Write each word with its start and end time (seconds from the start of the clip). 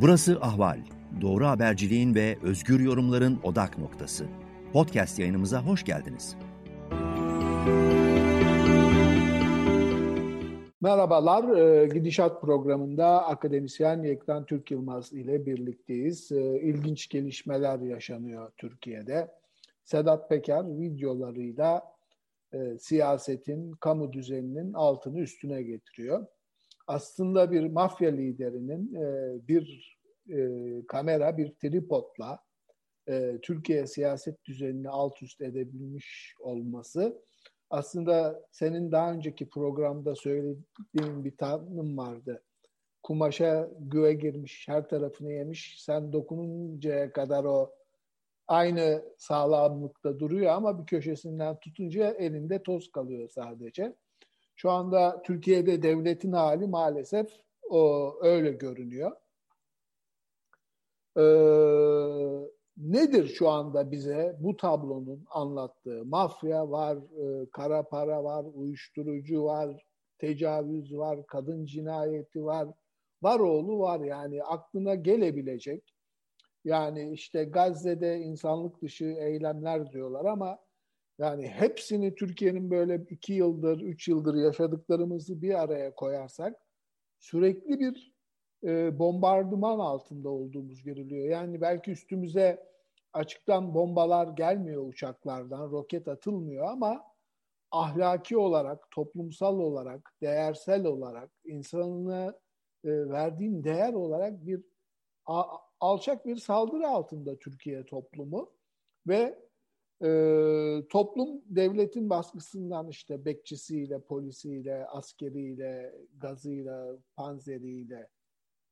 Burası 0.00 0.38
Ahval. 0.40 0.78
Doğru 1.20 1.46
haberciliğin 1.46 2.14
ve 2.14 2.36
özgür 2.42 2.80
yorumların 2.80 3.40
odak 3.42 3.78
noktası. 3.78 4.26
Podcast 4.72 5.18
yayınımıza 5.18 5.62
hoş 5.62 5.84
geldiniz. 5.84 6.36
Merhabalar, 10.80 11.56
e, 11.56 11.86
Gidişat 11.86 12.40
programında 12.40 13.26
akademisyen 13.26 14.02
Yektan 14.02 14.46
Türk 14.46 14.70
Yılmaz 14.70 15.12
ile 15.12 15.46
birlikteyiz. 15.46 16.32
E, 16.32 16.60
ilginç 16.60 17.08
gelişmeler 17.08 17.78
yaşanıyor 17.78 18.52
Türkiye'de. 18.56 19.28
Sedat 19.84 20.28
Peker 20.28 20.78
videolarıyla 20.78 21.82
e, 22.52 22.78
siyasetin, 22.78 23.72
kamu 23.72 24.12
düzeninin 24.12 24.72
altını 24.72 25.18
üstüne 25.20 25.62
getiriyor 25.62 26.26
aslında 26.86 27.50
bir 27.50 27.66
mafya 27.66 28.10
liderinin 28.10 28.94
e, 28.94 29.48
bir 29.48 29.98
e, 30.30 30.38
kamera, 30.86 31.38
bir 31.38 31.54
tripodla 31.54 32.38
e, 33.08 33.38
Türkiye 33.42 33.86
siyaset 33.86 34.44
düzenini 34.44 34.88
alt 34.88 35.22
üst 35.22 35.40
edebilmiş 35.40 36.34
olması 36.40 37.22
aslında 37.70 38.42
senin 38.50 38.92
daha 38.92 39.12
önceki 39.12 39.48
programda 39.48 40.14
söylediğin 40.14 41.24
bir 41.24 41.36
tanım 41.36 41.98
vardı. 41.98 42.42
Kumaşa 43.02 43.68
güve 43.78 44.12
girmiş, 44.12 44.68
her 44.68 44.88
tarafını 44.88 45.32
yemiş. 45.32 45.82
Sen 45.84 46.12
dokununcaya 46.12 47.12
kadar 47.12 47.44
o 47.44 47.72
aynı 48.48 49.04
sağlamlıkta 49.18 50.18
duruyor 50.20 50.52
ama 50.52 50.80
bir 50.80 50.86
köşesinden 50.86 51.58
tutunca 51.60 52.10
elinde 52.10 52.62
toz 52.62 52.92
kalıyor 52.92 53.28
sadece. 53.28 53.96
Şu 54.56 54.70
anda 54.70 55.22
Türkiye'de 55.22 55.82
devletin 55.82 56.32
hali 56.32 56.66
maalesef 56.66 57.28
o 57.70 58.12
öyle 58.22 58.50
görünüyor. 58.50 59.12
Ee, 61.16 61.22
nedir 62.76 63.28
şu 63.28 63.48
anda 63.48 63.90
bize 63.90 64.36
bu 64.40 64.56
tablonun 64.56 65.24
anlattığı? 65.30 66.04
Mafya 66.04 66.70
var, 66.70 66.96
e, 66.96 67.50
kara 67.50 67.82
para 67.82 68.24
var, 68.24 68.44
uyuşturucu 68.54 69.44
var, 69.44 69.86
tecavüz 70.18 70.96
var, 70.96 71.26
kadın 71.26 71.64
cinayeti 71.64 72.44
var, 72.44 72.68
var 73.22 73.40
oğlu 73.40 73.78
var 73.78 74.00
yani 74.00 74.42
aklına 74.42 74.94
gelebilecek. 74.94 75.94
Yani 76.64 77.12
işte 77.12 77.44
Gazze'de 77.44 78.18
insanlık 78.18 78.82
dışı 78.82 79.04
eylemler 79.04 79.92
diyorlar 79.92 80.24
ama 80.24 80.58
yani 81.18 81.48
hepsini 81.48 82.14
Türkiye'nin 82.14 82.70
böyle 82.70 83.06
iki 83.10 83.32
yıldır, 83.32 83.80
üç 83.80 84.08
yıldır 84.08 84.34
yaşadıklarımızı 84.34 85.42
bir 85.42 85.62
araya 85.62 85.94
koyarsak 85.94 86.56
sürekli 87.18 87.80
bir 87.80 88.14
e, 88.64 88.98
bombardıman 88.98 89.78
altında 89.78 90.28
olduğumuz 90.28 90.82
görülüyor. 90.82 91.28
Yani 91.28 91.60
belki 91.60 91.90
üstümüze 91.90 92.66
açıktan 93.12 93.74
bombalar 93.74 94.28
gelmiyor 94.28 94.88
uçaklardan, 94.88 95.70
roket 95.70 96.08
atılmıyor 96.08 96.66
ama 96.66 97.04
ahlaki 97.70 98.36
olarak, 98.38 98.90
toplumsal 98.90 99.58
olarak, 99.58 100.12
değersel 100.22 100.86
olarak, 100.86 101.30
insanına 101.44 102.26
e, 102.84 103.08
verdiğin 103.08 103.64
değer 103.64 103.92
olarak 103.92 104.46
bir 104.46 104.64
a, 105.26 105.44
alçak 105.80 106.26
bir 106.26 106.36
saldırı 106.36 106.88
altında 106.88 107.38
Türkiye 107.38 107.84
toplumu 107.84 108.52
ve 109.06 109.45
e, 110.02 110.08
toplum 110.90 111.42
devletin 111.46 112.10
baskısından 112.10 112.88
işte 112.88 113.24
bekçisiyle, 113.24 114.00
polisiyle, 114.00 114.86
askeriyle, 114.86 115.94
gazıyla, 116.18 116.96
panzeriyle 117.16 118.08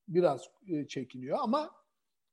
biraz 0.09 0.51
e, 0.69 0.87
çekiniyor 0.87 1.39
ama 1.41 1.71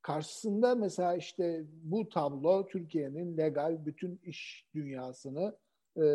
karşısında 0.02 0.76
mesela 0.76 1.16
işte 1.16 1.64
bu 1.84 2.10
tablo 2.10 2.68
Türkiye'nin 2.68 3.38
legal 3.38 3.86
bütün 3.86 4.20
iş 4.24 4.68
dünyasını 4.74 5.58
e, 5.98 6.06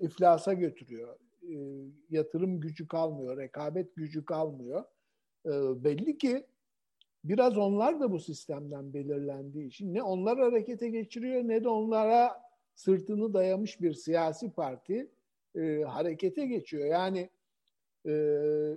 iflasa 0.00 0.52
götürüyor. 0.52 1.18
E, 1.42 1.56
yatırım 2.10 2.60
gücü 2.60 2.88
kalmıyor, 2.88 3.38
rekabet 3.38 3.96
gücü 3.96 4.24
kalmıyor. 4.24 4.84
E, 5.46 5.50
belli 5.84 6.18
ki 6.18 6.46
biraz 7.24 7.58
onlar 7.58 8.00
da 8.00 8.12
bu 8.12 8.20
sistemden 8.20 8.94
belirlendiği 8.94 9.66
için 9.66 9.94
ne 9.94 10.02
onlar 10.02 10.38
harekete 10.38 10.88
geçiriyor 10.88 11.42
ne 11.42 11.64
de 11.64 11.68
onlara 11.68 12.42
sırtını 12.74 13.34
dayamış 13.34 13.80
bir 13.80 13.92
siyasi 13.92 14.52
parti 14.52 15.10
e, 15.56 15.82
harekete 15.82 16.46
geçiyor. 16.46 16.86
Yani 16.86 17.30
e, 18.06 18.12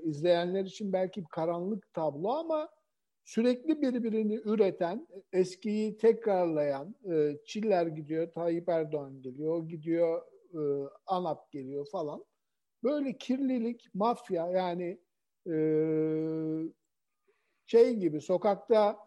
izleyenler 0.03 0.65
için 0.65 0.93
belki 0.93 1.23
karanlık 1.29 1.93
tablo 1.93 2.29
ama 2.29 2.69
sürekli 3.23 3.81
birbirini 3.81 4.35
üreten, 4.35 5.07
eskiyi 5.33 5.97
tekrarlayan, 5.97 6.95
e, 7.11 7.37
Çiller 7.45 7.87
gidiyor, 7.87 8.31
Tayyip 8.31 8.69
Erdoğan 8.69 9.21
geliyor, 9.21 9.67
gidiyor, 9.67 10.21
e, 10.53 10.59
ANAP 11.05 11.51
geliyor 11.51 11.87
falan. 11.91 12.25
Böyle 12.83 13.17
kirlilik, 13.17 13.89
mafya 13.93 14.47
yani 14.47 14.99
e, 15.47 15.53
şey 17.65 17.95
gibi 17.95 18.21
sokakta 18.21 18.97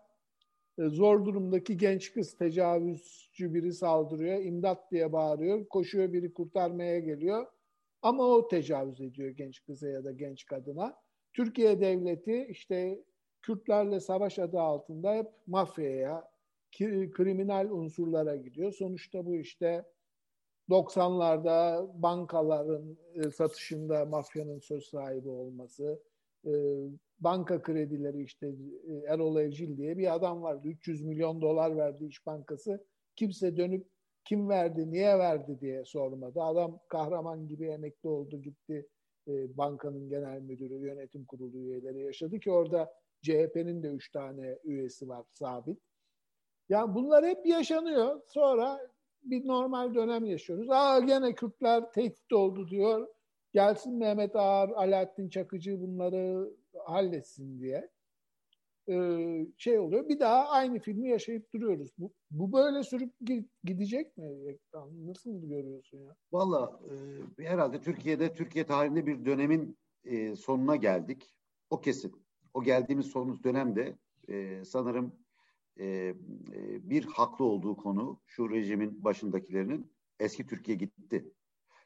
e, 0.79 0.89
zor 0.89 1.25
durumdaki 1.25 1.77
genç 1.77 2.13
kız 2.13 2.37
tecavüzcü 2.37 3.55
biri 3.55 3.73
saldırıyor, 3.73 4.43
imdat 4.43 4.91
diye 4.91 5.13
bağırıyor, 5.13 5.69
koşuyor 5.69 6.13
biri 6.13 6.35
kurtarmaya 6.35 6.99
geliyor. 6.99 7.47
Ama 8.03 8.25
o 8.25 8.49
tecavüz 8.49 9.01
ediyor 9.01 9.31
genç 9.31 9.65
kıza 9.65 9.89
ya 9.89 10.05
da 10.05 10.13
genç 10.13 10.47
kadına. 10.47 10.97
Türkiye 11.33 11.81
devleti 11.81 12.47
işte 12.51 13.05
Kürtlerle 13.47 14.01
savaş 14.01 14.39
adı 14.39 14.61
altında 14.61 15.15
hep 15.15 15.27
mafyaya, 15.47 16.31
kriminal 17.13 17.71
unsurlara 17.71 18.37
gidiyor. 18.37 18.73
Sonuçta 18.73 19.27
bu 19.27 19.37
işte 19.37 19.85
90'larda 20.71 21.89
bankaların 22.03 22.99
e, 23.15 23.31
satışında 23.31 24.05
mafyanın 24.05 24.59
söz 24.59 24.85
sahibi 24.85 25.29
olması, 25.29 26.03
e, 26.45 26.53
banka 27.21 27.63
kredileri 27.63 28.23
işte 28.23 28.47
e, 28.89 29.13
Erol 29.13 29.37
Evcil 29.41 29.77
diye 29.77 29.99
bir 29.99 30.15
adam 30.15 30.43
vardı. 30.43 30.69
300 30.69 31.03
milyon 31.03 31.41
dolar 31.41 31.77
verdi 31.77 32.05
İş 32.05 32.27
Bankası. 32.27 32.87
Kimse 33.17 33.57
dönüp 33.57 33.87
kim 34.25 34.49
verdi, 34.49 34.91
niye 34.91 35.19
verdi 35.19 35.61
diye 35.61 35.85
sormadı. 35.85 36.43
Adam 36.43 36.81
kahraman 36.89 37.49
gibi 37.49 37.67
emekli 37.67 38.09
oldu 38.09 38.43
gitti 38.43 38.89
e, 39.29 39.57
bankanın 39.57 40.09
genel 40.09 40.41
müdürü, 40.41 40.75
yönetim 40.75 41.25
kurulu 41.25 41.59
üyeleri 41.59 42.01
yaşadı 42.01 42.41
ki 42.41 42.51
orada 42.51 42.93
CHP'nin 43.23 43.83
de 43.83 43.89
üç 43.89 44.11
tane 44.13 44.59
üyesi 44.65 45.09
var 45.09 45.25
sabit. 45.33 45.79
Yani 46.69 46.95
bunlar 46.95 47.27
hep 47.27 47.47
yaşanıyor. 47.47 48.21
Sonra 48.27 48.81
bir 49.23 49.47
normal 49.47 49.95
dönem 49.95 50.25
yaşıyoruz. 50.25 50.71
Aa 50.71 50.99
gene 50.99 51.35
Kürtler 51.35 51.93
tehdit 51.93 52.33
oldu 52.33 52.69
diyor. 52.69 53.09
Gelsin 53.57 53.95
Mehmet 53.95 54.37
Ağar, 54.37 54.69
Alaaddin 54.69 55.29
Çakıcı 55.29 55.81
bunları 55.81 56.53
halletsin 56.85 57.61
diye 57.61 57.91
ee, 58.89 59.47
şey 59.57 59.79
oluyor. 59.79 60.09
Bir 60.09 60.21
daha 60.21 60.49
aynı 60.49 60.79
filmi 60.79 61.09
yaşayıp 61.09 61.55
duruyoruz. 61.55 61.93
Bu, 61.99 62.13
bu 62.31 62.53
böyle 62.53 62.83
sürüp 62.83 63.13
gidecek 63.65 64.17
mi? 64.17 64.57
Nasıl 64.91 65.49
görüyorsun 65.49 65.99
ya? 65.99 66.17
Valla 66.33 66.81
e, 67.39 67.45
herhalde 67.45 67.81
Türkiye'de 67.81 68.35
Türkiye 68.35 68.67
tarihinde 68.67 69.07
bir 69.07 69.25
dönemin 69.25 69.79
e, 70.05 70.37
sonuna 70.37 70.77
geldik. 70.77 71.35
O 71.71 71.81
kesin. 71.81 72.13
O 72.55 72.63
geldiğimiz 72.63 73.07
son 73.07 73.43
dönemde 73.45 73.99
e, 74.29 74.65
sanırım 74.65 75.13
e, 75.77 75.87
e, 75.87 76.15
bir 76.91 77.05
haklı 77.05 77.45
olduğu 77.45 77.77
konu 77.77 78.21
şu 78.27 78.51
rejimin 78.51 79.05
başındakilerinin 79.05 79.93
eski 80.21 80.47
Türkiye 80.47 80.77
gitti. 80.77 81.33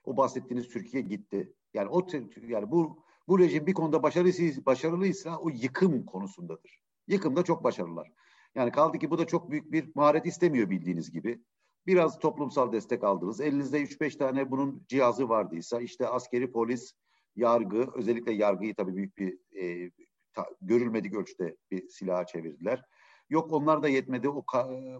O 0.05 0.17
bahsettiğiniz 0.17 0.69
Türkiye 0.69 1.03
gitti. 1.03 1.55
Yani 1.75 1.89
o 1.89 2.07
yani 2.49 2.71
bu 2.71 3.05
bu 3.29 3.39
rejim 3.39 3.67
bir 3.67 3.75
konuda 3.75 4.03
başarılıysa, 4.03 4.67
başarılıysa 4.67 5.39
o 5.39 5.49
yıkım 5.49 6.07
konusundadır. 6.07 6.79
Yıkımda 7.07 7.43
çok 7.43 7.65
başarılılar. 7.65 8.13
Yani 8.55 8.73
kaldı 8.73 8.99
ki 8.99 9.11
bu 9.11 9.19
da 9.19 9.27
çok 9.27 9.51
büyük 9.51 9.73
bir 9.73 9.93
maharet 9.95 10.27
istemiyor 10.27 10.71
bildiğiniz 10.71 11.11
gibi. 11.11 11.45
Biraz 11.87 12.19
toplumsal 12.19 12.73
destek 12.73 13.05
aldınız. 13.05 13.41
Elinizde 13.41 13.83
3-5 13.83 14.19
tane 14.19 14.51
bunun 14.51 14.85
cihazı 14.89 15.29
vardıysa 15.29 15.81
işte 15.81 16.09
askeri 16.09 16.53
polis, 16.53 16.93
yargı, 17.37 17.89
özellikle 17.95 18.33
yargıyı 18.33 18.75
tabii 18.75 18.97
büyük 18.97 19.19
bir 19.19 19.39
e, 19.63 19.91
ta, 20.35 20.47
görülmedik 20.61 21.15
ölçüde 21.15 21.57
bir 21.71 21.89
silaha 21.89 22.27
çevirdiler. 22.27 22.85
Yok 23.31 23.53
onlar 23.53 23.83
da 23.83 23.89
yetmedi. 23.89 24.29
O 24.29 24.45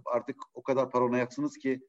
artık 0.05 0.37
o 0.55 0.63
kadar 0.63 0.91
paranoyaksınız 0.91 1.57
ki 1.57 1.81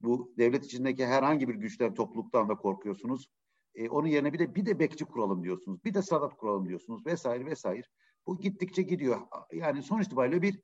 bu 0.00 0.34
devlet 0.38 0.64
içindeki 0.64 1.06
herhangi 1.06 1.48
bir 1.48 1.54
güçten, 1.54 1.94
topluluktan 1.94 2.48
da 2.48 2.54
korkuyorsunuz. 2.54 3.28
E, 3.74 3.88
onun 3.88 4.08
yerine 4.08 4.32
bir 4.32 4.38
de 4.38 4.54
bir 4.54 4.66
de 4.66 4.78
bekçi 4.78 5.04
kuralım 5.04 5.44
diyorsunuz. 5.44 5.84
Bir 5.84 5.94
de 5.94 6.02
sadat 6.02 6.36
kuralım 6.36 6.68
diyorsunuz 6.68 7.06
vesaire 7.06 7.46
vesaire. 7.46 7.86
Bu 8.26 8.40
gittikçe 8.40 8.82
gidiyor. 8.82 9.20
Yani 9.52 9.82
sonuç 9.82 10.06
itibariyle 10.06 10.42
bir 10.42 10.60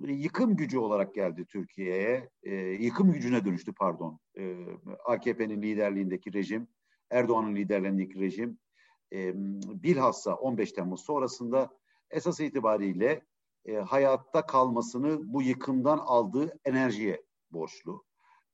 yıkım 0.00 0.56
gücü 0.56 0.78
olarak 0.78 1.14
geldi 1.14 1.46
Türkiye'ye. 1.48 2.30
E, 2.42 2.54
yıkım 2.56 3.12
gücüne 3.12 3.44
dönüştü 3.44 3.72
pardon. 3.74 4.18
E, 4.38 4.66
AKP'nin 5.04 5.62
liderliğindeki 5.62 6.32
rejim, 6.32 6.68
Erdoğan'ın 7.10 7.56
liderliğindeki 7.56 8.20
rejim 8.20 8.58
e, 9.12 9.32
bilhassa 9.82 10.34
15 10.34 10.72
Temmuz 10.72 11.00
sonrasında 11.00 11.70
esas 12.10 12.40
itibariyle 12.40 13.26
e, 13.64 13.74
hayatta 13.76 14.46
kalmasını 14.46 15.32
bu 15.32 15.42
yıkımdan 15.42 15.98
aldığı 15.98 16.58
enerjiye 16.64 17.22
borçlu. 17.50 18.04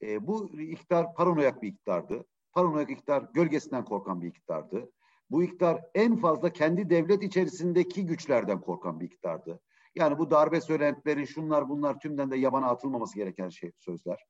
E, 0.03 0.27
bu 0.27 0.61
iktidar 0.61 1.15
paranoyak 1.15 1.63
bir 1.63 1.69
iktidardı. 1.69 2.25
Paranoyak 2.59 2.91
iktidar 2.91 3.25
gölgesinden 3.35 3.85
korkan 3.85 4.23
bir 4.23 4.29
iktidardı. 4.29 4.91
Bu 5.31 5.43
iktidar 5.43 5.85
en 5.95 6.17
fazla 6.17 6.53
kendi 6.53 6.91
devlet 6.91 7.23
içerisindeki 7.23 8.07
güçlerden 8.07 8.61
korkan 8.61 9.01
bir 9.01 9.07
iktidardı. 9.07 9.61
Yani 9.95 10.19
bu 10.19 10.31
darbe 10.31 10.61
söylentileri 10.61 11.27
şunlar 11.27 11.69
bunlar 11.69 12.01
tümden 12.01 12.31
de 12.31 12.37
yabana 12.37 12.67
atılmaması 12.67 13.17
gereken 13.17 13.49
şey 13.49 13.71
sözler. 13.79 14.27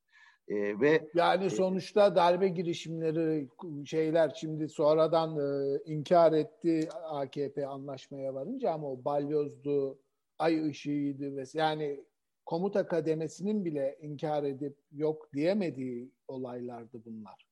Ee, 0.47 0.79
ve 0.79 1.09
yani 1.15 1.45
e, 1.45 1.49
sonuçta 1.49 2.15
darbe 2.15 2.47
girişimleri 2.47 3.47
şeyler 3.85 4.31
şimdi 4.35 4.69
sonradan 4.69 5.37
e, 5.37 5.79
inkar 5.85 6.33
etti 6.33 6.89
AKP 7.09 7.67
anlaşmaya 7.67 8.33
varınca 8.33 8.71
ama 8.71 8.91
o 8.91 9.05
balyozdu, 9.05 9.99
ay 10.39 10.69
ışığıydı 10.69 11.35
ve 11.35 11.43
yani 11.53 12.03
komuta 12.45 12.87
kademesinin 12.87 13.65
bile 13.65 13.97
inkar 14.01 14.43
edip 14.43 14.77
yok 14.91 15.33
diyemediği 15.33 16.11
olaylardı 16.27 17.01
bunlar. 17.05 17.48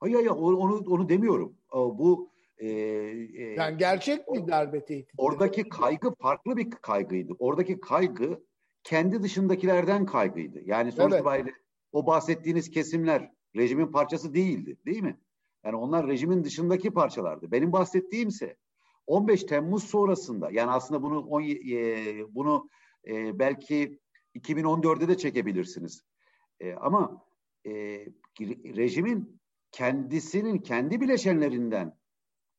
Hayır 0.00 0.14
hayır 0.14 0.28
onu 0.28 0.84
onu 0.88 1.08
demiyorum. 1.08 1.56
Bu 1.72 2.30
e, 2.58 2.68
e, 2.68 3.42
yani 3.42 3.76
gerçek 3.78 4.34
bir 4.34 4.46
darbe 4.46 4.84
tehdidi. 4.84 5.12
Oradaki 5.18 5.68
kaygı 5.68 6.14
farklı 6.14 6.56
bir 6.56 6.70
kaygıydı. 6.70 7.32
Oradaki 7.38 7.80
kaygı 7.80 8.44
kendi 8.84 9.22
dışındakilerden 9.22 10.06
kaygıydı. 10.06 10.60
Yani 10.64 10.92
sonuç 10.92 11.12
evet. 11.12 11.20
itibariyle 11.20 11.52
o 11.92 12.06
bahsettiğiniz 12.06 12.70
kesimler 12.70 13.32
rejimin 13.56 13.86
parçası 13.86 14.34
değildi, 14.34 14.76
değil 14.86 15.02
mi? 15.02 15.18
Yani 15.64 15.76
onlar 15.76 16.08
rejimin 16.08 16.44
dışındaki 16.44 16.90
parçalardı. 16.90 17.52
Benim 17.52 17.72
bahsettiğimse 17.72 18.56
15 19.06 19.44
Temmuz 19.44 19.84
sonrasında 19.84 20.50
yani 20.52 20.70
aslında 20.70 21.02
bunu 21.02 21.20
on, 21.20 21.42
e, 21.42 22.34
bunu 22.34 22.68
e, 23.06 23.38
belki 23.38 24.00
2014'de 24.34 25.08
de 25.08 25.16
çekebilirsiniz. 25.16 26.02
E, 26.60 26.74
ama 26.74 27.24
e, 27.66 27.70
rejimin 28.76 29.40
kendisinin 29.72 30.58
kendi 30.58 31.00
bileşenlerinden 31.00 31.98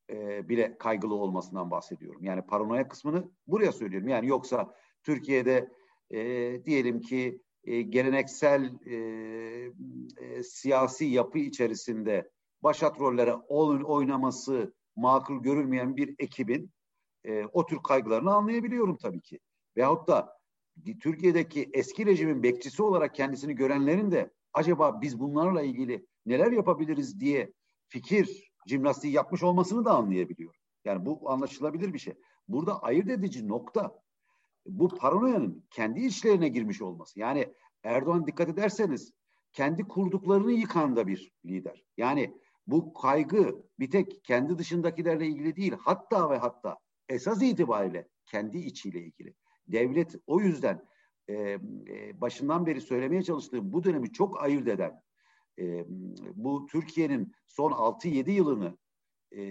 e, 0.10 0.50
bile 0.50 0.78
kaygılı 0.78 1.16
olmasından 1.16 1.72
bahsediyorum. 1.72 2.24
Yani 2.24 2.42
paranoya 2.42 2.88
kısmını 2.88 3.32
buraya 3.48 3.72
söylüyorum. 3.72 4.08
Yani 4.08 4.28
yoksa 4.28 4.76
Türkiye'de 5.04 5.70
e, 6.12 6.20
diyelim 6.66 7.02
ki 7.02 7.42
e, 7.64 7.82
geleneksel 7.82 8.72
e, 8.86 8.96
e, 10.18 10.44
siyasi 10.44 11.06
yapı 11.06 11.40
içerisinde 11.40 12.32
başat 12.64 13.00
rollere 13.00 13.34
oynaması 13.34 14.74
makul 14.96 15.44
görülmeyen 15.44 15.96
bir 15.96 16.16
ekibin 16.20 16.72
e, 17.24 17.46
o 17.46 17.66
tür 17.66 17.78
kaygılarını 17.84 18.34
anlayabiliyorum 18.34 18.98
tabii 18.98 19.22
ki. 19.22 19.40
Veyahut 19.78 20.08
da 20.08 20.40
Türkiye'deki 21.02 21.70
eski 21.74 22.06
rejimin 22.06 22.44
bekçisi 22.44 22.84
olarak 22.84 23.16
kendisini 23.16 23.56
görenlerin 23.56 24.12
de 24.12 24.32
acaba 24.54 25.02
biz 25.02 25.20
bunlarla 25.20 25.62
ilgili 25.62 26.06
neler 26.26 26.52
yapabiliriz 26.52 27.20
diye 27.20 27.54
fikir 27.88 28.52
cimnastiği 28.68 29.14
yapmış 29.14 29.44
olmasını 29.44 29.86
da 29.86 29.92
anlayabiliyorum. 29.92 30.60
Yani 30.86 31.06
bu 31.06 31.30
anlaşılabilir 31.32 31.94
bir 31.94 32.00
şey. 32.00 32.14
Burada 32.48 32.84
ayırt 32.84 33.10
edici 33.10 33.48
nokta 33.48 34.02
bu 34.66 34.88
paranoyanın 34.88 35.66
kendi 35.70 36.00
içlerine 36.00 36.50
girmiş 36.50 36.82
olması. 36.82 37.20
Yani 37.20 37.54
Erdoğan 37.84 38.28
dikkat 38.28 38.50
ederseniz 38.50 39.14
kendi 39.54 39.84
kurduklarını 39.84 40.52
yıkan 40.52 40.96
da 40.96 41.08
bir 41.08 41.32
lider. 41.46 41.84
Yani 41.98 42.36
bu 42.68 42.94
kaygı 42.94 43.66
bir 43.80 43.92
tek 43.92 44.24
kendi 44.24 44.58
dışındakilerle 44.58 45.28
ilgili 45.28 45.56
değil. 45.56 45.74
Hatta 45.80 46.30
ve 46.30 46.38
hatta 46.38 46.78
esas 47.10 47.42
itibariyle 47.42 48.08
kendi 48.26 48.58
içiyle 48.58 49.00
ilgili. 49.00 49.34
Devlet 49.68 50.16
o 50.28 50.40
yüzden 50.40 50.86
e, 51.30 51.34
e, 51.34 52.22
başından 52.22 52.66
beri 52.66 52.82
söylemeye 52.82 53.24
çalıştığım 53.24 53.74
bu 53.74 53.84
dönemi 53.84 54.12
çok 54.12 54.44
ayırt 54.44 54.68
eden 54.68 55.02
e, 55.60 55.86
bu 56.36 56.66
Türkiye'nin 56.66 57.34
son 57.48 57.72
6-7 57.72 58.32
yılını 58.32 58.78
e, 59.32 59.42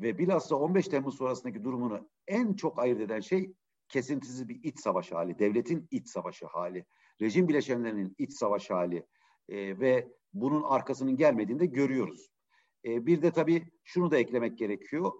ve 0.00 0.18
bilhassa 0.18 0.56
15 0.56 0.88
Temmuz 0.88 1.16
sonrasındaki 1.16 1.64
durumunu 1.64 2.08
en 2.26 2.54
çok 2.54 2.78
ayırt 2.78 3.00
eden 3.00 3.20
şey 3.20 3.52
kesintisiz 3.88 4.48
bir 4.48 4.60
iç 4.62 4.80
savaş 4.80 5.12
hali, 5.12 5.38
devletin 5.38 5.88
iç 5.90 6.08
savaşı 6.08 6.46
hali, 6.46 6.84
rejim 7.20 7.48
bileşenlerinin 7.48 8.14
iç 8.18 8.32
savaş 8.32 8.70
hali 8.70 9.06
e, 9.48 9.80
ve 9.80 10.08
bunun 10.32 10.62
arkasının 10.62 11.16
gelmediğini 11.16 11.60
de 11.60 11.66
görüyoruz. 11.66 12.30
E, 12.84 13.06
bir 13.06 13.22
de 13.22 13.30
tabii 13.30 13.66
şunu 13.84 14.10
da 14.10 14.18
eklemek 14.18 14.58
gerekiyor. 14.58 15.12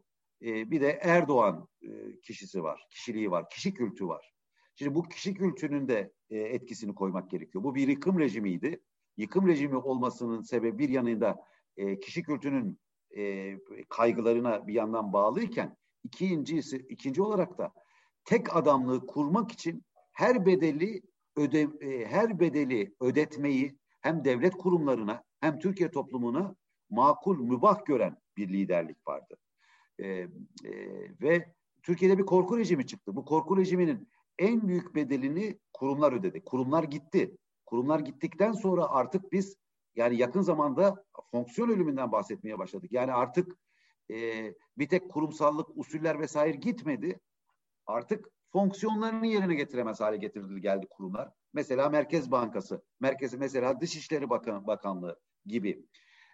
E, 0.43 0.71
bir 0.71 0.81
de 0.81 0.99
Erdoğan 1.03 1.69
e, 1.83 2.21
kişisi 2.21 2.63
var, 2.63 2.87
kişiliği 2.91 3.31
var, 3.31 3.49
kişi 3.49 3.75
kültü 3.75 4.09
var. 4.09 4.34
Şimdi 4.75 4.95
bu 4.95 5.03
kişi 5.03 5.35
kültünün 5.35 5.89
de 5.89 6.13
e, 6.31 6.39
etkisini 6.39 6.95
koymak 6.95 7.31
gerekiyor. 7.31 7.65
Bu 7.65 7.75
bir 7.75 7.89
yıkım 7.89 8.19
rejimiydi. 8.19 8.81
Yıkım 9.17 9.49
rejimi 9.49 9.77
olmasının 9.77 10.43
sebebi 10.43 10.79
bir 10.79 10.89
yanında 10.89 11.45
e, 11.77 12.01
kişi 12.01 12.23
kültünün 12.23 12.79
e, 13.17 13.55
kaygılarına 13.89 14.67
bir 14.67 14.75
yandan 14.75 15.13
bağlıyken 15.13 15.77
ikincisi 16.05 16.77
ikinci 16.77 17.23
olarak 17.23 17.59
da 17.59 17.73
tek 18.25 18.57
adamlığı 18.57 19.07
kurmak 19.07 19.53
için 19.53 19.85
her 20.13 20.47
bedeli 20.47 21.03
öde, 21.37 21.69
e, 21.81 22.07
her 22.07 22.41
bedeli 22.41 22.95
ödetmeyi 23.01 23.79
hem 24.01 24.25
devlet 24.25 24.55
kurumlarına 24.55 25.25
hem 25.41 25.59
Türkiye 25.59 25.91
toplumuna 25.91 26.57
makul, 26.91 27.39
mübah 27.39 27.85
gören 27.85 28.17
bir 28.37 28.49
liderlik 28.49 29.07
vardı. 29.07 29.37
E, 29.99 30.07
e, 30.07 30.29
ve 31.23 31.55
Türkiye'de 31.83 32.19
bir 32.19 32.27
korku 32.27 32.59
rejimi 32.59 32.87
çıktı. 32.87 33.17
Bu 33.17 33.25
korku 33.25 33.57
rejiminin 33.57 34.09
en 34.39 34.69
büyük 34.69 34.95
bedelini 34.95 35.59
kurumlar 35.73 36.13
ödedi. 36.13 36.45
Kurumlar 36.45 36.85
gitti. 36.85 37.37
Kurumlar 37.67 38.01
gittikten 38.01 38.53
sonra 38.53 38.89
artık 38.89 39.33
biz 39.33 39.57
yani 39.97 40.17
yakın 40.17 40.41
zamanda 40.41 41.05
fonksiyon 41.31 41.69
ölümünden 41.69 42.13
bahsetmeye 42.13 42.59
başladık. 42.59 42.93
Yani 42.93 43.13
artık 43.13 43.57
e, 44.11 44.17
bir 44.79 44.89
tek 44.89 45.11
kurumsallık, 45.11 45.69
usuller 45.75 46.21
vesaire 46.21 46.57
gitmedi 46.57 47.21
artık 47.87 48.29
fonksiyonlarını 48.53 49.27
yerine 49.27 49.55
getiremez 49.55 50.01
hale 50.01 50.17
getirildi 50.17 50.61
geldi 50.61 50.87
kurumlar. 50.91 51.31
Mesela 51.53 51.89
Merkez 51.89 52.31
Bankası, 52.31 52.83
merkezi 53.01 53.39
mesela 53.39 53.81
Dışişleri 53.81 54.31
Bakan, 54.31 54.67
Bakanlığı 54.67 55.21
gibi. 55.47 55.87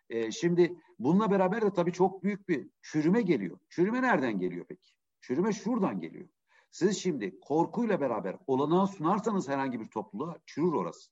Ee, 0.08 0.30
şimdi 0.30 0.76
bununla 0.98 1.30
beraber 1.30 1.62
de 1.62 1.72
tabii 1.72 1.92
çok 1.92 2.22
büyük 2.22 2.48
bir 2.48 2.68
çürüme 2.82 3.22
geliyor. 3.22 3.58
Çürüme 3.68 4.02
nereden 4.02 4.38
geliyor 4.38 4.66
peki? 4.68 4.90
Çürüme 5.20 5.52
şuradan 5.52 6.00
geliyor. 6.00 6.28
Siz 6.70 6.98
şimdi 6.98 7.40
korkuyla 7.40 8.00
beraber 8.00 8.36
olanağı 8.46 8.86
sunarsanız 8.86 9.48
herhangi 9.48 9.80
bir 9.80 9.88
topluluğa 9.88 10.36
çürür 10.46 10.72
orası. 10.72 11.10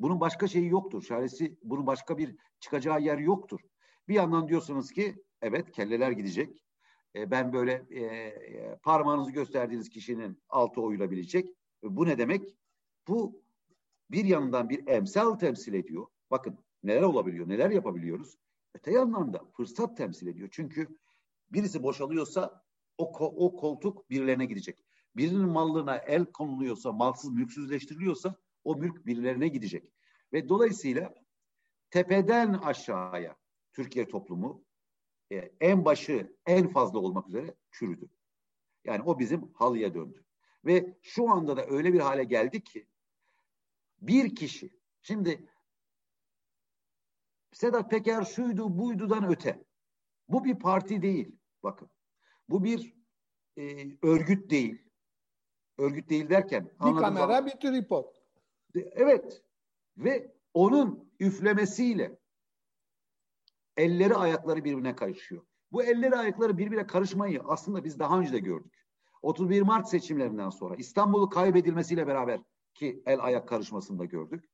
Bunun 0.00 0.20
başka 0.20 0.46
şeyi 0.46 0.68
yoktur. 0.68 1.02
Çaresi 1.02 1.58
bunun 1.62 1.86
başka 1.86 2.18
bir 2.18 2.36
çıkacağı 2.60 3.00
yer 3.00 3.18
yoktur. 3.18 3.60
Bir 4.08 4.14
yandan 4.14 4.48
diyorsunuz 4.48 4.92
ki 4.92 5.24
evet 5.42 5.72
kelleler 5.72 6.10
gidecek. 6.10 6.64
E, 7.14 7.30
ben 7.30 7.52
böyle 7.52 7.86
e, 7.90 8.00
e, 8.04 8.76
parmağınızı 8.82 9.30
gösterdiğiniz 9.32 9.88
kişinin 9.88 10.42
altı 10.48 10.82
oyulabilecek. 10.82 11.54
Bu 11.82 12.06
ne 12.06 12.18
demek? 12.18 12.56
Bu 13.08 13.42
bir 14.10 14.24
yandan 14.24 14.68
bir 14.68 14.86
emsal 14.86 15.34
temsil 15.34 15.74
ediyor. 15.74 16.06
Bakın 16.30 16.58
neler 16.82 17.02
olabiliyor, 17.02 17.48
neler 17.48 17.70
yapabiliyoruz. 17.70 18.38
Öte 18.74 18.92
yandan 18.92 19.32
da 19.32 19.44
fırsat 19.52 19.96
temsil 19.96 20.26
ediyor. 20.26 20.48
Çünkü 20.52 20.98
birisi 21.50 21.82
boşalıyorsa 21.82 22.67
o, 22.98 23.04
o 23.46 23.56
koltuk 23.56 24.10
birilerine 24.10 24.46
gidecek. 24.46 24.78
Birinin 25.16 25.48
mallığına 25.48 25.96
el 25.96 26.24
konuluyorsa, 26.24 26.92
malsız 26.92 27.32
mülksüzleştiriliyorsa 27.32 28.34
o 28.64 28.76
mülk 28.76 29.06
birilerine 29.06 29.48
gidecek. 29.48 29.92
Ve 30.32 30.48
dolayısıyla 30.48 31.14
tepeden 31.90 32.52
aşağıya 32.52 33.36
Türkiye 33.72 34.08
toplumu 34.08 34.64
e, 35.32 35.36
en 35.60 35.84
başı 35.84 36.36
en 36.46 36.68
fazla 36.68 36.98
olmak 36.98 37.28
üzere 37.28 37.54
çürüdü. 37.70 38.08
Yani 38.84 39.02
o 39.02 39.18
bizim 39.18 39.52
halıya 39.54 39.94
döndü. 39.94 40.24
Ve 40.64 40.96
şu 41.02 41.30
anda 41.30 41.56
da 41.56 41.66
öyle 41.66 41.92
bir 41.92 42.00
hale 42.00 42.24
geldik 42.24 42.66
ki 42.66 42.86
bir 44.00 44.34
kişi 44.34 44.70
şimdi 45.02 45.48
Sedat 47.52 47.90
Peker 47.90 48.24
şuydu 48.24 48.78
buydudan 48.78 49.30
öte. 49.30 49.64
Bu 50.28 50.44
bir 50.44 50.58
parti 50.58 51.02
değil. 51.02 51.36
Bakın. 51.62 51.90
Bu 52.48 52.64
bir 52.64 52.94
e, 53.56 53.86
örgüt 54.02 54.50
değil. 54.50 54.82
Örgüt 55.78 56.10
değil 56.10 56.30
derken. 56.30 56.64
Bir 56.64 57.00
kamera 57.00 57.26
zaman, 57.26 57.46
bir 57.46 57.50
tripod. 57.50 58.14
Evet. 58.74 59.42
Ve 59.96 60.34
onun 60.54 61.12
üflemesiyle 61.20 62.18
elleri 63.76 64.14
ayakları 64.14 64.64
birbirine 64.64 64.96
karışıyor. 64.96 65.42
Bu 65.72 65.82
elleri 65.82 66.16
ayakları 66.16 66.58
birbirine 66.58 66.86
karışmayı 66.86 67.42
aslında 67.44 67.84
biz 67.84 67.98
daha 67.98 68.18
önce 68.18 68.32
de 68.32 68.38
gördük. 68.38 68.86
31 69.22 69.62
Mart 69.62 69.88
seçimlerinden 69.88 70.50
sonra 70.50 70.76
İstanbul'u 70.76 71.28
kaybedilmesiyle 71.28 72.06
beraber 72.06 72.40
ki 72.74 73.02
el 73.06 73.20
ayak 73.20 73.48
karışmasını 73.48 73.98
da 73.98 74.04
gördük. 74.04 74.44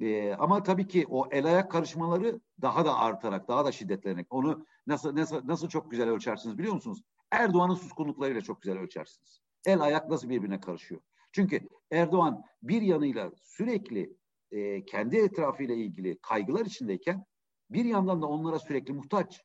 Ee, 0.00 0.34
ama 0.38 0.62
tabii 0.62 0.86
ki 0.86 1.06
o 1.08 1.28
el 1.30 1.46
ayak 1.46 1.70
karışmaları 1.70 2.40
daha 2.60 2.84
da 2.84 2.98
artarak, 2.98 3.48
daha 3.48 3.64
da 3.64 3.72
şiddetlenerek 3.72 4.26
onu 4.30 4.66
nasıl 4.86 5.16
nasıl 5.16 5.48
nasıl 5.48 5.68
çok 5.68 5.90
güzel 5.90 6.08
ölçersiniz 6.08 6.58
biliyor 6.58 6.74
musunuz? 6.74 7.02
Erdoğan'ın 7.34 7.74
suskunluklarıyla 7.74 8.40
çok 8.40 8.62
güzel 8.62 8.78
ölçersiniz. 8.78 9.40
El 9.66 9.80
ayak 9.80 10.10
nasıl 10.10 10.28
birbirine 10.28 10.60
karışıyor? 10.60 11.00
Çünkü 11.32 11.68
Erdoğan 11.90 12.44
bir 12.62 12.82
yanıyla 12.82 13.30
sürekli 13.42 14.16
e, 14.50 14.84
kendi 14.84 15.16
etrafıyla 15.16 15.74
ilgili 15.74 16.18
kaygılar 16.18 16.66
içindeyken 16.66 17.24
bir 17.70 17.84
yandan 17.84 18.22
da 18.22 18.26
onlara 18.26 18.58
sürekli 18.58 18.92
muhtaç 18.92 19.40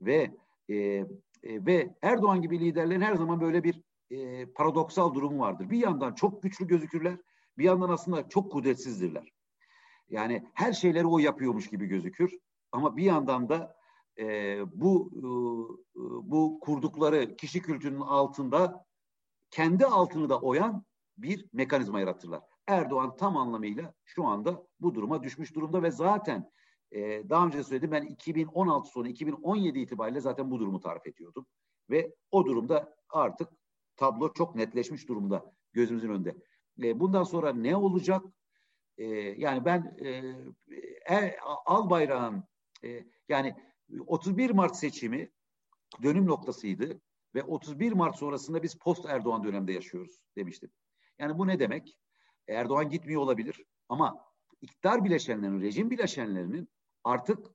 ve 0.00 0.30
e, 0.68 0.74
e, 0.74 1.06
ve 1.42 1.94
Erdoğan 2.02 2.42
gibi 2.42 2.60
liderlerin 2.60 3.00
her 3.00 3.14
zaman 3.14 3.40
böyle 3.40 3.64
bir 3.64 3.82
e, 4.10 4.46
paradoksal 4.46 5.14
durumu 5.14 5.40
vardır. 5.40 5.70
Bir 5.70 5.78
yandan 5.78 6.14
çok 6.14 6.42
güçlü 6.42 6.66
gözükürler, 6.66 7.16
bir 7.58 7.64
yandan 7.64 7.88
aslında 7.88 8.28
çok 8.28 8.52
kudretsizdirler. 8.52 9.32
Yani 10.08 10.46
her 10.54 10.72
şeyleri 10.72 11.06
o 11.06 11.18
yapıyormuş 11.18 11.70
gibi 11.70 11.86
gözükür 11.86 12.38
ama 12.72 12.96
bir 12.96 13.04
yandan 13.04 13.48
da 13.48 13.79
e, 14.18 14.58
bu 14.72 15.10
e, 15.16 15.22
bu 16.30 16.60
kurdukları 16.60 17.36
kişi 17.36 17.62
kültürünün 17.62 18.00
altında 18.00 18.86
kendi 19.50 19.86
altını 19.86 20.28
da 20.28 20.40
oyan 20.40 20.84
bir 21.18 21.46
mekanizma 21.52 22.00
yaratırlar. 22.00 22.42
Erdoğan 22.66 23.16
tam 23.16 23.36
anlamıyla 23.36 23.94
şu 24.04 24.24
anda 24.24 24.66
bu 24.80 24.94
duruma 24.94 25.22
düşmüş 25.22 25.54
durumda 25.54 25.82
ve 25.82 25.90
zaten 25.90 26.50
e, 26.92 27.28
daha 27.28 27.46
önce 27.46 27.64
söyledim 27.64 27.90
ben 27.90 28.02
2016 28.02 28.90
sonu 28.90 29.08
2017 29.08 29.78
itibariyle 29.78 30.20
zaten 30.20 30.50
bu 30.50 30.60
durumu 30.60 30.80
tarif 30.80 31.06
ediyordum. 31.06 31.46
Ve 31.90 32.14
o 32.30 32.46
durumda 32.46 32.96
artık 33.08 33.48
tablo 33.96 34.32
çok 34.32 34.54
netleşmiş 34.54 35.08
durumda 35.08 35.52
gözümüzün 35.72 36.08
önünde. 36.08 36.36
E, 36.82 37.00
bundan 37.00 37.22
sonra 37.22 37.52
ne 37.52 37.76
olacak? 37.76 38.22
E, 38.98 39.04
yani 39.16 39.64
ben 39.64 39.96
e, 40.04 40.08
e, 41.14 41.36
al 41.66 41.90
bayrağın 41.90 42.44
e, 42.84 43.04
yani 43.28 43.56
31 44.06 44.50
Mart 44.50 44.76
seçimi 44.76 45.30
dönüm 46.02 46.26
noktasıydı 46.26 47.00
ve 47.34 47.42
31 47.42 47.92
Mart 47.92 48.16
sonrasında 48.16 48.62
biz 48.62 48.74
post 48.74 49.06
Erdoğan 49.06 49.44
dönemde 49.44 49.72
yaşıyoruz 49.72 50.22
demiştim. 50.36 50.70
Yani 51.18 51.38
bu 51.38 51.46
ne 51.46 51.58
demek? 51.58 51.98
Erdoğan 52.48 52.90
gitmiyor 52.90 53.20
olabilir 53.20 53.64
ama 53.88 54.24
iktidar 54.60 55.04
bileşenlerinin, 55.04 55.60
rejim 55.60 55.90
bileşenlerinin 55.90 56.68
artık 57.04 57.46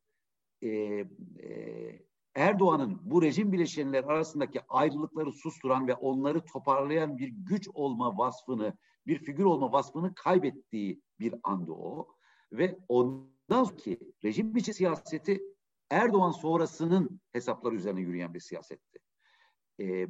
e, 0.61 0.69
e, 0.69 2.05
Erdoğan'ın 2.35 2.99
bu 3.03 3.21
rejim 3.21 3.51
bileşenler 3.51 4.03
arasındaki 4.03 4.61
ayrılıkları 4.69 5.31
susturan 5.31 5.87
ve 5.87 5.93
onları 5.93 6.45
toparlayan 6.45 7.17
bir 7.17 7.27
güç 7.27 7.69
olma 7.73 8.17
vasfını, 8.17 8.77
bir 9.07 9.19
figür 9.19 9.43
olma 9.43 9.71
vasfını 9.71 10.15
kaybettiği 10.15 11.01
bir 11.19 11.35
andı 11.43 11.71
o. 11.71 12.07
Ve 12.51 12.79
ondan 12.87 13.63
sonraki 13.63 13.99
rejim 14.23 14.57
içi 14.57 14.73
siyaseti 14.73 15.54
Erdoğan 15.89 16.31
sonrasının 16.31 17.21
hesapları 17.31 17.75
üzerine 17.75 18.01
yürüyen 18.01 18.33
bir 18.33 18.39
siyasetti. 18.39 18.99
E, 19.81 20.07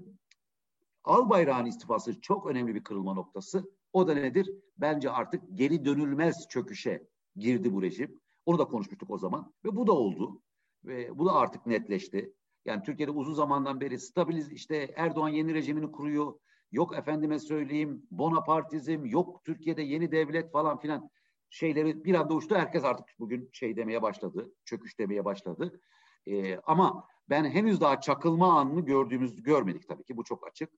Albayrak'ın 1.04 1.66
istifası 1.66 2.22
çok 2.22 2.46
önemli 2.46 2.76
bir 2.76 2.84
kırılma 2.84 3.14
noktası. 3.14 3.72
O 3.94 4.08
da 4.08 4.14
nedir? 4.14 4.52
Bence 4.78 5.12
artık 5.12 5.44
geri 5.54 5.86
dönülmez 5.86 6.48
çöküşe 6.50 7.08
girdi 7.36 7.74
bu 7.74 7.82
rejim. 7.82 8.22
Onu 8.46 8.60
da 8.60 8.66
konuşmuştuk 8.66 9.10
o 9.10 9.18
zaman 9.18 9.54
ve 9.66 9.76
bu 9.76 9.88
da 9.88 9.92
oldu. 9.92 10.42
Ve 10.86 11.20
bu 11.20 11.26
da 11.26 11.34
artık 11.34 11.66
netleşti. 11.66 12.34
Yani 12.66 12.84
Türkiye'de 12.84 13.12
uzun 13.12 13.34
zamandan 13.34 13.82
beri 13.82 14.00
stabiliz 14.00 14.52
işte 14.52 14.94
Erdoğan 14.96 15.30
yeni 15.30 15.54
rejimini 15.54 15.92
kuruyor. 15.92 16.34
Yok 16.72 16.98
efendime 16.98 17.40
söyleyeyim 17.40 18.08
Bonapartizm, 18.12 19.06
yok 19.06 19.46
Türkiye'de 19.46 19.82
yeni 19.82 20.12
devlet 20.12 20.52
falan 20.52 20.80
filan 20.80 21.10
şeyleri 21.50 22.04
bir 22.06 22.14
anda 22.14 22.34
uçtu. 22.34 22.56
Herkes 22.56 22.84
artık 22.84 23.06
bugün 23.20 23.50
şey 23.54 23.78
demeye 23.78 24.02
başladı, 24.02 24.52
çöküş 24.66 25.00
demeye 25.00 25.26
başladı. 25.26 25.82
Ee, 26.28 26.58
ama 26.58 27.08
ben 27.30 27.46
henüz 27.46 27.82
daha 27.82 28.02
çakılma 28.02 28.60
anını 28.60 28.86
gördüğümüz 28.86 29.44
görmedik 29.44 29.88
tabii 29.88 30.04
ki 30.04 30.18
bu 30.18 30.24
çok 30.24 30.48
açık. 30.48 30.70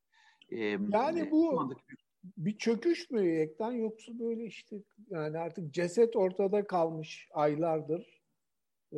Ee, 0.52 0.58
yani 0.92 1.32
bu 1.32 1.60
andaki... 1.60 1.82
bir 2.38 2.58
çöküş 2.58 3.12
mü 3.12 3.28
Yekten 3.28 3.72
yoksa 3.72 4.20
böyle 4.20 4.46
işte 4.46 4.76
yani 5.10 5.38
artık 5.38 5.74
ceset 5.74 6.16
ortada 6.16 6.68
kalmış 6.68 7.30
aylardır 7.34 8.18
e, 8.92 8.98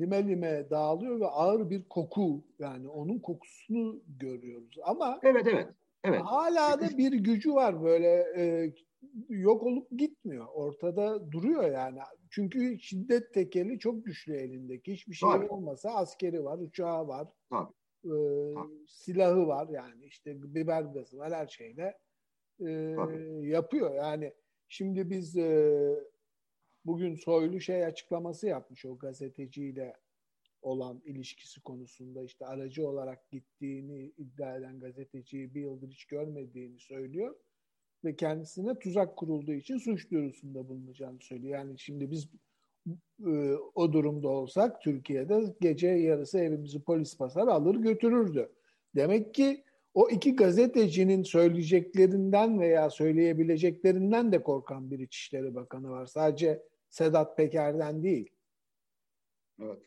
lime 0.00 0.28
lime 0.28 0.70
dağılıyor 0.70 1.20
ve 1.20 1.26
ağır 1.26 1.70
bir 1.70 1.88
koku 1.88 2.44
yani 2.58 2.88
onun 2.88 3.18
kokusunu 3.18 4.02
görüyoruz 4.06 4.76
ama 4.84 5.20
evet 5.22 5.46
evet 5.46 5.68
evet 6.04 6.22
hala 6.22 6.80
da 6.80 6.98
bir 6.98 7.12
gücü 7.12 7.54
var 7.54 7.82
böyle 7.82 8.26
e, 8.36 8.72
yok 9.28 9.62
olup 9.62 9.90
gitmiyor. 9.90 10.46
Ortada 10.54 11.32
duruyor 11.32 11.70
yani. 11.70 11.98
Çünkü 12.30 12.78
şiddet 12.78 13.34
tekeli 13.34 13.78
çok 13.78 14.04
güçlü 14.04 14.36
elindeki. 14.36 14.92
Hiçbir 14.92 15.14
şey 15.14 15.30
Tabii. 15.30 15.48
olmasa 15.48 15.90
askeri 15.90 16.44
var 16.44 16.58
uçağı 16.58 17.08
var 17.08 17.28
Tabii. 17.50 17.72
E, 18.04 18.14
silahı 18.88 19.46
var 19.46 19.68
yani. 19.68 20.04
İşte 20.04 20.54
biber 20.54 20.82
gazı 20.82 21.18
var 21.18 21.32
her 21.32 21.46
şeyle 21.46 21.98
e, 22.60 22.70
yapıyor. 23.42 23.94
Yani 23.94 24.34
şimdi 24.68 25.10
biz 25.10 25.36
e, 25.36 26.04
bugün 26.84 27.14
Soylu 27.14 27.60
şey 27.60 27.84
açıklaması 27.84 28.46
yapmış 28.46 28.84
o 28.84 28.98
gazeteciyle 28.98 29.96
olan 30.62 31.02
ilişkisi 31.04 31.62
konusunda. 31.62 32.22
İşte 32.22 32.46
aracı 32.46 32.88
olarak 32.88 33.30
gittiğini 33.30 34.12
iddia 34.16 34.56
eden 34.56 34.80
gazeteciyi 34.80 35.54
bir 35.54 35.60
yıldır 35.60 35.88
hiç 35.88 36.04
görmediğini 36.04 36.80
söylüyor 36.80 37.34
ve 38.04 38.16
kendisine 38.16 38.78
tuzak 38.78 39.16
kurulduğu 39.16 39.52
için 39.52 39.78
suç 39.78 40.10
duyurusunda 40.10 40.68
bulunacağını 40.68 41.20
söylüyor. 41.20 41.58
Yani 41.58 41.78
şimdi 41.78 42.10
biz 42.10 42.28
e, 43.26 43.54
o 43.74 43.92
durumda 43.92 44.28
olsak 44.28 44.82
Türkiye'de 44.82 45.54
gece 45.60 45.88
yarısı 45.88 46.38
evimizi 46.38 46.82
polis 46.82 47.20
basar 47.20 47.48
alır 47.48 47.74
götürürdü. 47.74 48.52
Demek 48.94 49.34
ki 49.34 49.64
o 49.94 50.10
iki 50.10 50.36
gazetecinin 50.36 51.22
söyleyeceklerinden 51.22 52.60
veya 52.60 52.90
söyleyebileceklerinden 52.90 54.32
de 54.32 54.42
korkan 54.42 54.90
bir 54.90 54.98
İçişleri 54.98 55.54
Bakanı 55.54 55.90
var. 55.90 56.06
Sadece 56.06 56.62
Sedat 56.90 57.36
Peker'den 57.36 58.02
değil. 58.02 58.30
Evet. 59.62 59.78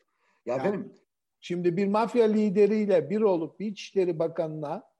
Ya 0.46 0.56
yani, 0.56 0.64
benim 0.64 0.92
şimdi 1.40 1.76
bir 1.76 1.86
mafya 1.86 2.26
lideriyle 2.26 3.10
bir 3.10 3.20
olup 3.20 3.60
bir 3.60 3.66
İçişleri 3.66 4.18
Bakanı'na 4.18 4.90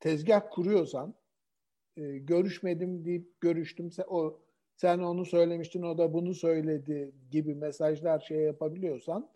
tezgah 0.00 0.42
kuruyorsan 0.50 1.14
e, 1.96 2.18
görüşmedim 2.18 3.04
deyip 3.04 3.40
görüştüm 3.40 3.90
o 4.08 4.40
sen 4.76 4.98
onu 4.98 5.24
söylemiştin 5.24 5.82
o 5.82 5.98
da 5.98 6.12
bunu 6.12 6.34
söyledi 6.34 7.12
gibi 7.30 7.54
mesajlar 7.54 8.20
şey 8.20 8.38
yapabiliyorsan 8.38 9.30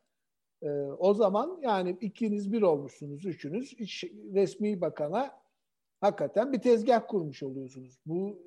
e, 0.63 0.69
o 0.99 1.15
zaman 1.15 1.59
yani 1.63 1.97
ikiniz 2.01 2.53
bir 2.53 2.63
olmuşsunuz 2.63 3.27
üçünüz 3.27 3.73
iç, 3.73 4.05
resmi 4.35 4.81
bakana 4.81 5.31
hakikaten 6.01 6.53
bir 6.53 6.61
tezgah 6.61 7.09
kurmuş 7.09 7.43
oluyorsunuz. 7.43 7.99
Bu 8.07 8.39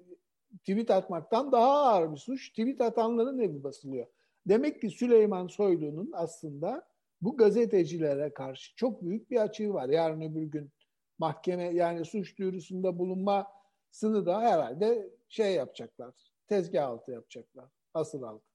tweet 0.60 0.92
atmaktan 0.92 1.52
daha 1.52 1.72
ağır 1.72 2.12
bir 2.12 2.18
suç. 2.18 2.50
Tweet 2.50 2.82
atanların 2.82 3.40
evi 3.40 3.64
basılıyor. 3.64 4.08
Demek 4.48 4.82
ki 4.82 4.90
Süleyman 4.90 5.48
Soylu'nun 5.48 6.12
aslında 6.14 6.88
bu 7.22 7.38
gazetecilere 7.38 8.34
karşı 8.34 8.76
çok 8.76 9.06
büyük 9.06 9.32
bir 9.32 9.38
açığı 9.42 9.74
var. 9.74 9.90
Yarın 9.90 10.22
öbür 10.22 10.44
gün 10.44 10.72
mahkeme 11.20 11.64
yani 11.64 12.06
suç 12.06 12.38
duyurusunda 12.38 13.00
bulunmasını 13.00 13.57
da 14.04 14.42
herhalde 14.42 15.10
şey 15.30 15.56
yapacaklar. 15.56 16.16
Tezgah 16.48 16.88
altı 16.88 17.12
yapacaklar. 17.12 17.70
Asıl 17.94 18.24
altı. 18.24 18.46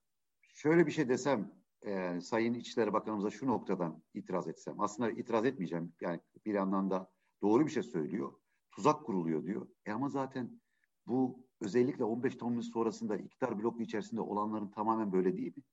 Şöyle 0.53 0.87
bir 0.87 0.91
şey 0.91 1.09
desem 1.09 1.51
e, 1.81 2.21
Sayın 2.21 2.53
İçişleri 2.53 2.93
Bakanımıza 2.93 3.29
şu 3.29 3.47
noktadan 3.47 4.03
itiraz 4.13 4.47
etsem. 4.47 4.79
Aslında 4.79 5.11
itiraz 5.11 5.45
etmeyeceğim. 5.45 5.93
Yani 6.01 6.19
bir 6.45 6.53
yandan 6.53 6.91
da 6.91 7.11
doğru 7.41 7.65
bir 7.65 7.71
şey 7.71 7.83
söylüyor. 7.83 8.33
Tuzak 8.71 9.05
kuruluyor 9.05 9.43
diyor. 9.43 9.67
E 9.85 9.91
ama 9.91 10.09
zaten 10.09 10.61
bu 11.07 11.45
özellikle 11.61 12.03
15 12.03 12.35
Temmuz 12.35 12.71
sonrasında 12.71 13.17
iktidar 13.17 13.63
bloku 13.63 13.81
içerisinde 13.81 14.21
olanların 14.21 14.71
tamamen 14.71 15.11
böyle 15.11 15.37
değil 15.37 15.57
mi? 15.57 15.63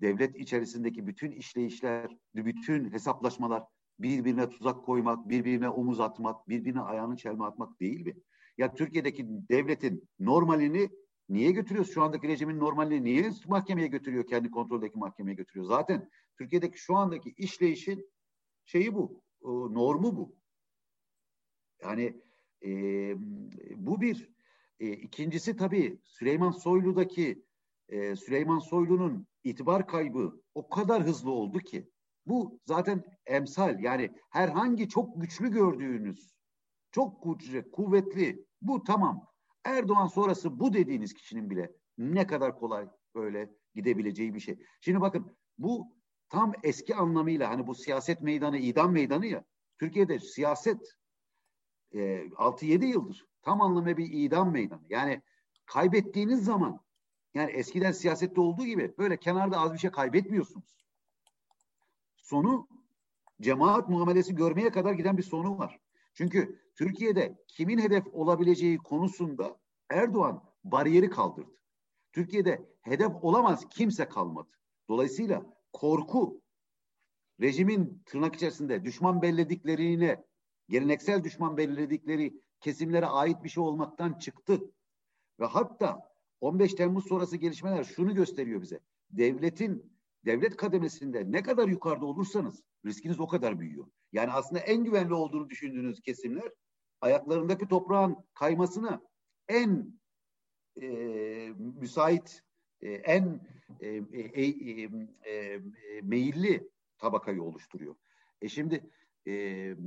Devlet 0.00 0.36
içerisindeki 0.36 1.06
bütün 1.06 1.30
işleyişler, 1.30 2.16
bütün 2.34 2.92
hesaplaşmalar 2.92 3.64
birbirine 3.98 4.48
tuzak 4.50 4.84
koymak, 4.84 5.28
birbirine 5.28 5.68
omuz 5.68 6.00
atmak, 6.00 6.48
birbirine 6.48 6.80
ayağını 6.80 7.16
çelme 7.16 7.44
atmak 7.44 7.80
değil 7.80 8.06
mi? 8.06 8.14
Ya 8.60 8.74
Türkiye'deki 8.74 9.26
devletin 9.28 10.08
normalini 10.18 10.90
niye 11.28 11.50
götürüyoruz? 11.50 11.94
Şu 11.94 12.02
andaki 12.02 12.28
rejimin 12.28 12.58
normalini 12.58 13.04
niye 13.04 13.30
mahkemeye 13.46 13.88
götürüyor? 13.88 14.26
Kendi 14.26 14.50
kontroldeki 14.50 14.98
mahkemeye 14.98 15.34
götürüyor. 15.34 15.66
Zaten 15.66 16.10
Türkiye'deki 16.38 16.78
şu 16.78 16.96
andaki 16.96 17.30
işleyişin 17.30 18.10
şeyi 18.64 18.94
bu, 18.94 19.22
normu 19.74 20.16
bu. 20.16 20.36
Yani 21.82 22.22
e, 22.64 22.70
bu 23.76 24.00
bir 24.00 24.30
e, 24.80 24.92
ikincisi 24.92 25.56
tabii 25.56 25.98
Süleyman 26.04 26.50
Soylu'daki 26.50 27.44
e, 27.88 28.16
Süleyman 28.16 28.58
Soylu'nun 28.58 29.26
itibar 29.44 29.86
kaybı 29.86 30.42
o 30.54 30.68
kadar 30.68 31.02
hızlı 31.02 31.30
oldu 31.30 31.58
ki 31.58 31.90
bu 32.26 32.60
zaten 32.66 33.04
emsal 33.26 33.80
yani 33.80 34.10
herhangi 34.30 34.88
çok 34.88 35.20
güçlü 35.20 35.50
gördüğünüz 35.50 36.40
çok 36.92 37.24
güçlü, 37.24 37.70
kuvvetli 37.70 38.49
bu 38.62 38.84
tamam. 38.84 39.26
Erdoğan 39.64 40.06
sonrası 40.06 40.60
bu 40.60 40.72
dediğiniz 40.72 41.14
kişinin 41.14 41.50
bile 41.50 41.72
ne 41.98 42.26
kadar 42.26 42.58
kolay 42.58 42.88
böyle 43.14 43.50
gidebileceği 43.74 44.34
bir 44.34 44.40
şey. 44.40 44.58
Şimdi 44.80 45.00
bakın 45.00 45.36
bu 45.58 45.94
tam 46.28 46.52
eski 46.62 46.94
anlamıyla 46.94 47.50
hani 47.50 47.66
bu 47.66 47.74
siyaset 47.74 48.22
meydanı, 48.22 48.58
idam 48.58 48.92
meydanı 48.92 49.26
ya. 49.26 49.44
Türkiye'de 49.78 50.18
siyaset 50.18 50.96
e, 51.92 51.98
6-7 51.98 52.84
yıldır 52.84 53.26
tam 53.42 53.60
anlamıyla 53.60 53.96
bir 53.96 54.08
idam 54.12 54.52
meydanı. 54.52 54.82
Yani 54.88 55.22
kaybettiğiniz 55.66 56.44
zaman 56.44 56.80
yani 57.34 57.50
eskiden 57.50 57.92
siyasette 57.92 58.40
olduğu 58.40 58.64
gibi 58.64 58.94
böyle 58.98 59.16
kenarda 59.16 59.58
az 59.58 59.72
bir 59.72 59.78
şey 59.78 59.90
kaybetmiyorsunuz. 59.90 60.84
Sonu 62.16 62.68
cemaat 63.40 63.88
muamelesi 63.88 64.34
görmeye 64.34 64.70
kadar 64.70 64.92
giden 64.92 65.18
bir 65.18 65.22
sonu 65.22 65.58
var. 65.58 65.80
Çünkü 66.14 66.59
Türkiye'de 66.74 67.38
kimin 67.48 67.78
hedef 67.78 68.06
olabileceği 68.12 68.78
konusunda 68.78 69.60
Erdoğan 69.90 70.44
bariyeri 70.64 71.10
kaldırdı. 71.10 71.60
Türkiye'de 72.12 72.68
hedef 72.80 73.12
olamaz 73.22 73.68
kimse 73.70 74.08
kalmadı. 74.08 74.48
Dolayısıyla 74.88 75.46
korku 75.72 76.42
rejimin 77.40 78.02
tırnak 78.06 78.34
içerisinde 78.34 78.84
düşman 78.84 79.22
bellediklerini, 79.22 80.16
geleneksel 80.68 81.24
düşman 81.24 81.56
belirledikleri 81.56 82.40
kesimlere 82.60 83.06
ait 83.06 83.44
bir 83.44 83.48
şey 83.48 83.62
olmaktan 83.62 84.12
çıktı. 84.18 84.60
Ve 85.40 85.46
hatta 85.46 86.10
15 86.40 86.74
Temmuz 86.74 87.08
sonrası 87.08 87.36
gelişmeler 87.36 87.84
şunu 87.84 88.14
gösteriyor 88.14 88.62
bize. 88.62 88.80
Devletin, 89.10 89.92
devlet 90.24 90.56
kademesinde 90.56 91.32
ne 91.32 91.42
kadar 91.42 91.68
yukarıda 91.68 92.06
olursanız 92.06 92.62
riskiniz 92.86 93.20
o 93.20 93.26
kadar 93.26 93.60
büyüyor. 93.60 93.86
Yani 94.12 94.32
aslında 94.32 94.60
en 94.60 94.84
güvenli 94.84 95.14
olduğunu 95.14 95.50
düşündüğünüz 95.50 96.00
kesimler 96.00 96.52
ayaklarındaki 97.00 97.68
toprağın 97.68 98.16
kaymasına 98.34 99.00
en 99.48 100.00
e, 100.82 100.88
müsait, 101.58 102.42
e, 102.80 102.90
en 102.90 103.40
e, 103.80 103.88
e, 103.88 104.02
e, 104.22 104.82
e, 105.30 105.60
meyilli 106.02 106.68
tabakayı 106.98 107.42
oluşturuyor. 107.42 107.94
E 108.42 108.48
şimdi 108.48 108.90
e, 109.26 109.32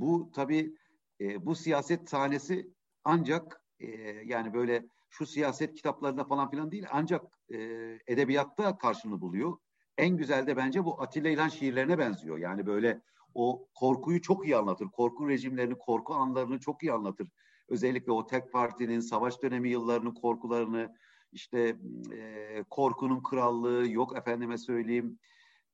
bu 0.00 0.30
tabii 0.34 0.74
e, 1.20 1.46
bu 1.46 1.54
siyaset 1.54 2.08
sahnesi 2.08 2.70
ancak 3.04 3.62
e, 3.80 3.86
yani 4.24 4.54
böyle 4.54 4.86
şu 5.10 5.26
siyaset 5.26 5.74
kitaplarında 5.74 6.24
falan 6.24 6.50
filan 6.50 6.72
değil 6.72 6.86
ancak 6.90 7.22
e, 7.52 7.58
edebiyatta 8.06 8.78
karşılığını 8.78 9.20
buluyor. 9.20 9.58
En 9.98 10.16
güzel 10.16 10.46
de 10.46 10.56
bence 10.56 10.84
bu 10.84 11.02
Atilla 11.02 11.30
İlhan 11.30 11.48
şiirlerine 11.48 11.98
benziyor. 11.98 12.38
Yani 12.38 12.66
böyle 12.66 13.00
o 13.34 13.68
korkuyu 13.74 14.22
çok 14.22 14.46
iyi 14.46 14.56
anlatır. 14.56 14.86
Korku 14.86 15.28
rejimlerini, 15.28 15.78
korku 15.78 16.14
anlarını 16.14 16.60
çok 16.60 16.82
iyi 16.82 16.92
anlatır. 16.92 17.28
Özellikle 17.68 18.12
o 18.12 18.26
tek 18.26 18.52
partinin 18.52 19.00
savaş 19.00 19.42
dönemi 19.42 19.68
yıllarını, 19.70 20.14
korkularını, 20.14 20.94
işte 21.32 21.76
e, 22.12 22.64
korkunun 22.70 23.22
krallığı, 23.22 23.88
yok 23.88 24.16
efendime 24.16 24.58
söyleyeyim, 24.58 25.18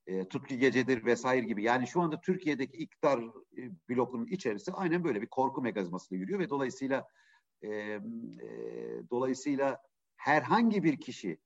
e, 0.07 0.29
tutku 0.29 0.55
gecedir 0.55 1.05
vesaire 1.05 1.47
gibi. 1.47 1.63
Yani 1.63 1.87
şu 1.87 2.01
anda 2.01 2.21
Türkiye'deki 2.21 2.77
iktidar 2.77 3.21
e, 3.59 3.71
blokunun 3.89 4.27
içerisi 4.27 4.73
aynen 4.73 5.05
böyle 5.05 5.23
bir 5.23 5.27
korku 5.27 5.63
megazmasıyla 5.63 6.21
yürüyor 6.21 6.41
ve 6.41 6.51
dolayısıyla 6.51 7.07
e, 7.63 7.69
e, 7.69 8.01
dolayısıyla 9.11 9.83
herhangi 10.17 10.85
bir 10.85 11.01
kişi 11.01 11.39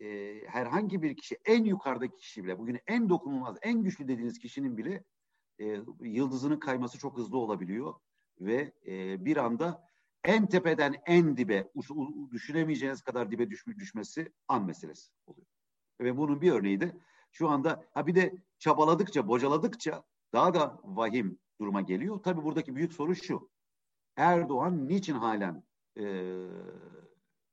e, 0.00 0.40
herhangi 0.46 1.02
bir 1.02 1.16
kişi 1.16 1.38
en 1.44 1.64
yukarıdaki 1.64 2.16
kişi 2.16 2.44
bile 2.44 2.58
bugün 2.58 2.80
en 2.86 3.08
dokunulmaz 3.08 3.56
en 3.62 3.82
güçlü 3.82 4.08
dediğiniz 4.08 4.38
kişinin 4.38 4.76
bile 4.76 5.04
e, 5.58 5.80
yıldızının 6.00 6.58
kayması 6.58 6.98
çok 6.98 7.18
hızlı 7.18 7.38
olabiliyor 7.38 7.94
ve 8.40 8.72
e, 8.86 9.24
bir 9.24 9.36
anda 9.36 9.88
en 10.24 10.46
tepeden 10.46 10.94
en 11.06 11.36
dibe 11.36 11.70
düşünemeyeceğiniz 12.30 13.02
kadar 13.02 13.30
dibe 13.30 13.50
düş, 13.50 13.66
düşmesi 13.66 14.32
an 14.48 14.64
meselesi 14.64 15.12
oluyor. 15.26 15.46
Ve 16.00 16.16
bunun 16.16 16.40
bir 16.40 16.52
örneği 16.52 16.80
de 16.80 16.96
şu 17.32 17.48
anda 17.48 17.84
ha 17.94 18.06
bir 18.06 18.14
de 18.14 18.34
çabaladıkça, 18.58 19.28
bocaladıkça 19.28 20.04
daha 20.32 20.54
da 20.54 20.80
vahim 20.84 21.38
duruma 21.60 21.80
geliyor. 21.80 22.22
Tabii 22.22 22.44
buradaki 22.44 22.76
büyük 22.76 22.92
soru 22.92 23.14
şu. 23.14 23.50
Erdoğan 24.16 24.88
niçin 24.88 25.14
halen 25.14 25.62
e, 25.98 26.04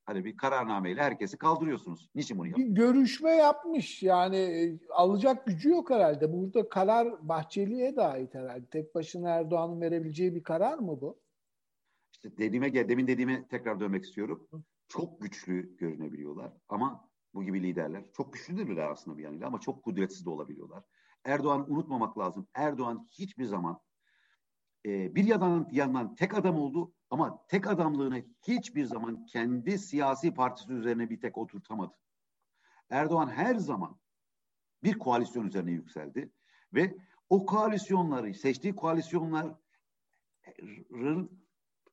hani 0.06 0.26
bir 0.26 0.38
kararnameyle 0.38 1.02
herkesi 1.02 1.38
kaldırıyorsunuz? 1.38 2.10
Niçin 2.16 2.38
bunu 2.38 2.48
yapıyor? 2.48 2.70
Bir 2.70 2.76
görüşme 2.76 3.32
yapmış 3.32 4.04
yani 4.04 4.38
e, 4.38 4.80
alacak 4.94 5.46
gücü 5.46 5.70
yok 5.70 5.90
herhalde. 5.90 6.34
Burada 6.34 6.70
karar 6.70 7.28
Bahçeli'ye 7.30 7.96
de 7.96 8.02
ait 8.02 8.36
herhalde. 8.36 8.66
Tek 8.66 8.96
başına 8.96 9.30
Erdoğan'ın 9.30 9.82
verebileceği 9.82 10.36
bir 10.36 10.44
karar 10.44 10.78
mı 10.78 11.02
bu? 11.02 11.20
İşte 12.14 12.38
dediğime 12.38 12.74
demin 12.74 13.08
dediğime 13.08 13.48
tekrar 13.48 13.80
dönmek 13.80 14.04
istiyorum. 14.04 14.48
Çok 14.88 15.22
güçlü 15.22 15.78
görünebiliyorlar 15.78 16.54
ama 16.70 17.10
bu 17.34 17.44
gibi 17.44 17.64
liderler 17.64 18.04
çok 18.14 18.34
güçlüdürler 18.34 18.92
aslında 18.92 19.18
bir 19.18 19.24
yanıyla 19.24 19.48
ama 19.48 19.60
çok 19.60 19.84
kudretsiz 19.84 20.26
de 20.26 20.30
olabiliyorlar. 20.30 20.84
Erdoğan 21.26 21.72
unutmamak 21.72 22.18
lazım. 22.18 22.48
Erdoğan 22.54 23.08
hiçbir 23.12 23.46
zaman 23.46 23.80
e, 24.86 25.16
bir 25.16 25.24
yandan, 25.24 25.68
yandan 25.72 26.16
tek 26.16 26.38
adam 26.38 26.60
oldu 26.60 26.94
ama 27.12 27.45
tek 27.47 27.67
adamlığını 27.67 28.24
hiçbir 28.41 28.86
zaman 28.86 29.26
kendi 29.26 29.80
siyasi 29.80 30.34
partisi 30.34 30.74
üzerine 30.74 31.10
bir 31.10 31.19
tek 31.19 31.38
oturtamadı. 31.38 31.93
Erdoğan 32.89 33.28
her 33.30 33.56
zaman 33.56 34.00
bir 34.84 35.00
koalisyon 35.00 35.47
üzerine 35.47 35.71
yükseldi 35.71 36.32
ve 36.74 36.97
o 37.30 37.45
koalisyonları, 37.45 38.34
seçtiği 38.34 38.76
koalisyonların 38.76 39.58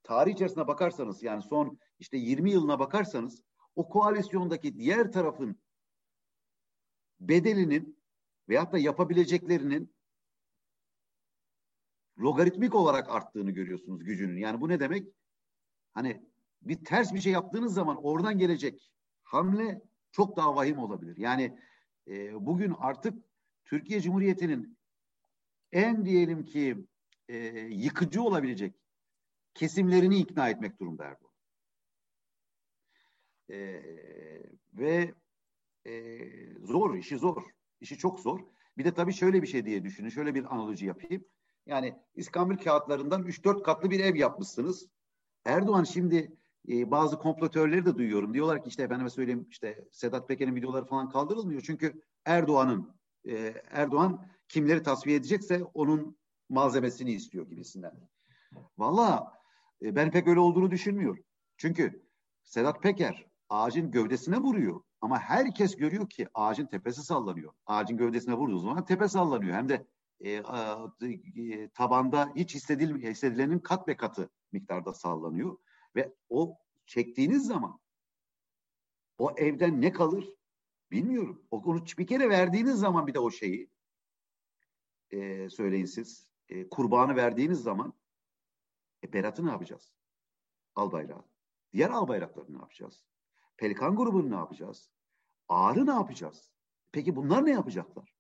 tarih 0.03 0.33
içerisine 0.33 0.67
bakarsanız 0.67 1.23
yani 1.23 1.43
son 1.43 1.79
işte 1.99 2.17
20 2.17 2.51
yılına 2.51 2.79
bakarsanız 2.79 3.43
o 3.77 3.89
koalisyondaki 3.89 4.79
diğer 4.79 5.13
tarafın 5.13 5.61
bedelinin 7.21 7.99
veyahut 8.49 8.73
da 8.73 8.79
yapabileceklerinin 8.79 9.95
logaritmik 12.19 12.75
olarak 12.75 13.11
arttığını 13.11 13.51
görüyorsunuz 13.51 14.05
gücünün. 14.05 14.37
Yani 14.37 14.61
bu 14.61 14.69
ne 14.69 14.81
demek? 14.81 15.09
Hani 15.93 16.23
bir 16.63 16.85
ters 16.85 17.15
bir 17.15 17.21
şey 17.21 17.33
yaptığınız 17.33 17.75
zaman 17.75 18.05
oradan 18.05 18.39
gelecek 18.39 18.93
hamle 19.23 19.83
çok 20.13 20.37
daha 20.37 20.57
vahim 20.57 20.79
olabilir. 20.79 21.17
Yani 21.17 21.59
e, 22.09 22.47
bugün 22.47 22.75
artık 22.79 23.25
Türkiye 23.65 24.01
Cumhuriyeti'nin 24.01 24.79
en 25.73 26.05
diyelim 26.05 26.45
ki 26.45 26.87
e, 27.29 27.37
yıkıcı 27.59 28.23
olabilecek 28.23 28.75
kesimlerini 29.55 30.19
ikna 30.19 30.49
etmek 30.49 30.81
durumda 30.81 31.05
Erdoğan. 31.05 31.33
E, 33.51 33.83
ve 34.75 35.15
e, 35.87 36.21
zor, 36.59 36.95
işi 36.95 37.19
zor. 37.19 37.43
İşi 37.81 37.99
çok 37.99 38.21
zor. 38.21 38.41
Bir 38.79 38.85
de 38.85 38.95
tabii 38.95 39.13
şöyle 39.13 39.43
bir 39.43 39.47
şey 39.47 39.67
diye 39.67 39.85
düşünün. 39.85 40.09
Şöyle 40.09 40.35
bir 40.35 40.55
analoji 40.55 40.87
yapayım. 40.87 41.25
Yani 41.69 41.99
İskambil 42.15 42.57
kağıtlarından 42.57 43.23
3-4 43.23 43.63
katlı 43.63 43.91
bir 43.91 44.01
ev 44.01 44.17
yapmışsınız. 44.17 44.89
Erdoğan 45.45 45.85
şimdi 45.85 46.37
e, 46.69 46.91
bazı 46.91 47.19
komplotörleri 47.19 47.87
de 47.87 47.97
duyuyorum. 47.97 48.35
Diyorlar 48.35 48.63
ki 48.63 48.69
işte 48.69 48.83
efendime 48.83 49.11
söyleyeyim 49.11 49.47
işte 49.51 49.89
Sedat 49.93 50.29
Peker'in 50.29 50.57
videoları 50.57 50.85
falan 50.85 51.09
kaldırılmıyor. 51.09 51.61
Çünkü 51.61 52.03
Erdoğan'ın 52.25 52.95
e, 53.29 53.55
Erdoğan 53.71 54.27
kimleri 54.49 54.83
tasfiye 54.83 55.17
edecekse 55.17 55.65
onun 55.75 56.19
malzemesini 56.49 57.13
istiyor 57.13 57.49
gibisinden. 57.49 57.93
Valla 58.79 59.33
e, 59.83 59.97
ben 59.97 60.11
pek 60.11 60.29
öyle 60.29 60.41
olduğunu 60.41 60.71
düşünmüyorum. 60.71 61.25
Çünkü 61.57 62.09
Sedat 62.45 62.83
Peker 62.83 63.27
ağacın 63.49 63.91
gövdesine 63.91 64.39
vuruyor. 64.39 64.81
Ama 65.01 65.19
herkes 65.19 65.77
görüyor 65.77 66.09
ki 66.09 66.29
ağacın 66.35 66.67
tepesi 66.67 67.03
sallanıyor. 67.03 67.53
Ağacın 67.67 67.97
gövdesine 67.97 68.35
vurduğu 68.35 68.59
zaman 68.59 68.85
tepe 68.85 69.09
sallanıyor. 69.09 69.55
Hem 69.55 69.69
de 69.69 69.87
e, 70.21 70.31
e, 70.31 71.69
tabanda 71.69 72.33
hiç 72.35 72.55
hissedil, 72.55 73.03
hissedilenin 73.03 73.59
kat 73.59 73.89
ve 73.89 73.97
katı 73.97 74.31
miktarda 74.53 74.93
sallanıyor. 74.93 75.59
Ve 75.97 76.15
o 76.29 76.59
çektiğiniz 76.87 77.47
zaman 77.47 77.81
o 79.19 79.35
evden 79.37 79.81
ne 79.81 79.93
kalır 79.93 80.29
bilmiyorum. 80.91 81.47
O, 81.51 81.57
onu 81.57 81.85
bir 81.99 82.07
kere 82.07 82.29
verdiğiniz 82.29 82.79
zaman 82.79 83.07
bir 83.07 83.15
de 83.15 83.19
o 83.19 83.31
şeyi 83.31 83.71
e, 85.11 85.51
söyleyin 85.51 85.85
siz. 85.85 86.29
E, 86.49 86.69
kurbanı 86.69 87.17
verdiğiniz 87.17 87.63
zaman 87.63 87.95
e, 89.05 89.13
Berat'ı 89.13 89.47
ne 89.47 89.51
yapacağız? 89.51 89.95
Al 90.75 90.93
bayrağı. 90.93 91.25
Diğer 91.73 91.91
al 91.91 92.09
bayrakları 92.09 92.53
ne 92.53 92.59
yapacağız? 92.59 93.05
Pelikan 93.57 93.97
grubunu 93.97 94.31
ne 94.31 94.35
yapacağız? 94.35 94.91
Ağrı 95.49 95.87
ne 95.87 95.91
yapacağız? 95.91 96.51
Peki 96.93 97.17
bunlar 97.17 97.47
ne 97.47 97.51
yapacaklar? 97.51 98.15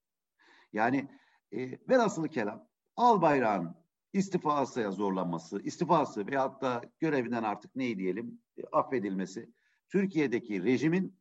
Yani 0.72 1.10
e, 1.52 1.78
velhasılı 1.88 2.28
kelam 2.28 2.68
al 2.96 3.22
bayrağın 3.22 3.74
istifasıya 4.12 4.90
zorlanması, 4.90 5.62
istifası 5.62 6.26
veyahut 6.26 6.62
da 6.62 6.82
görevinden 7.00 7.42
artık 7.42 7.76
neyi 7.76 7.98
diyelim 7.98 8.40
e, 8.56 8.62
affedilmesi 8.72 9.50
Türkiye'deki 9.88 10.64
rejimin 10.64 11.18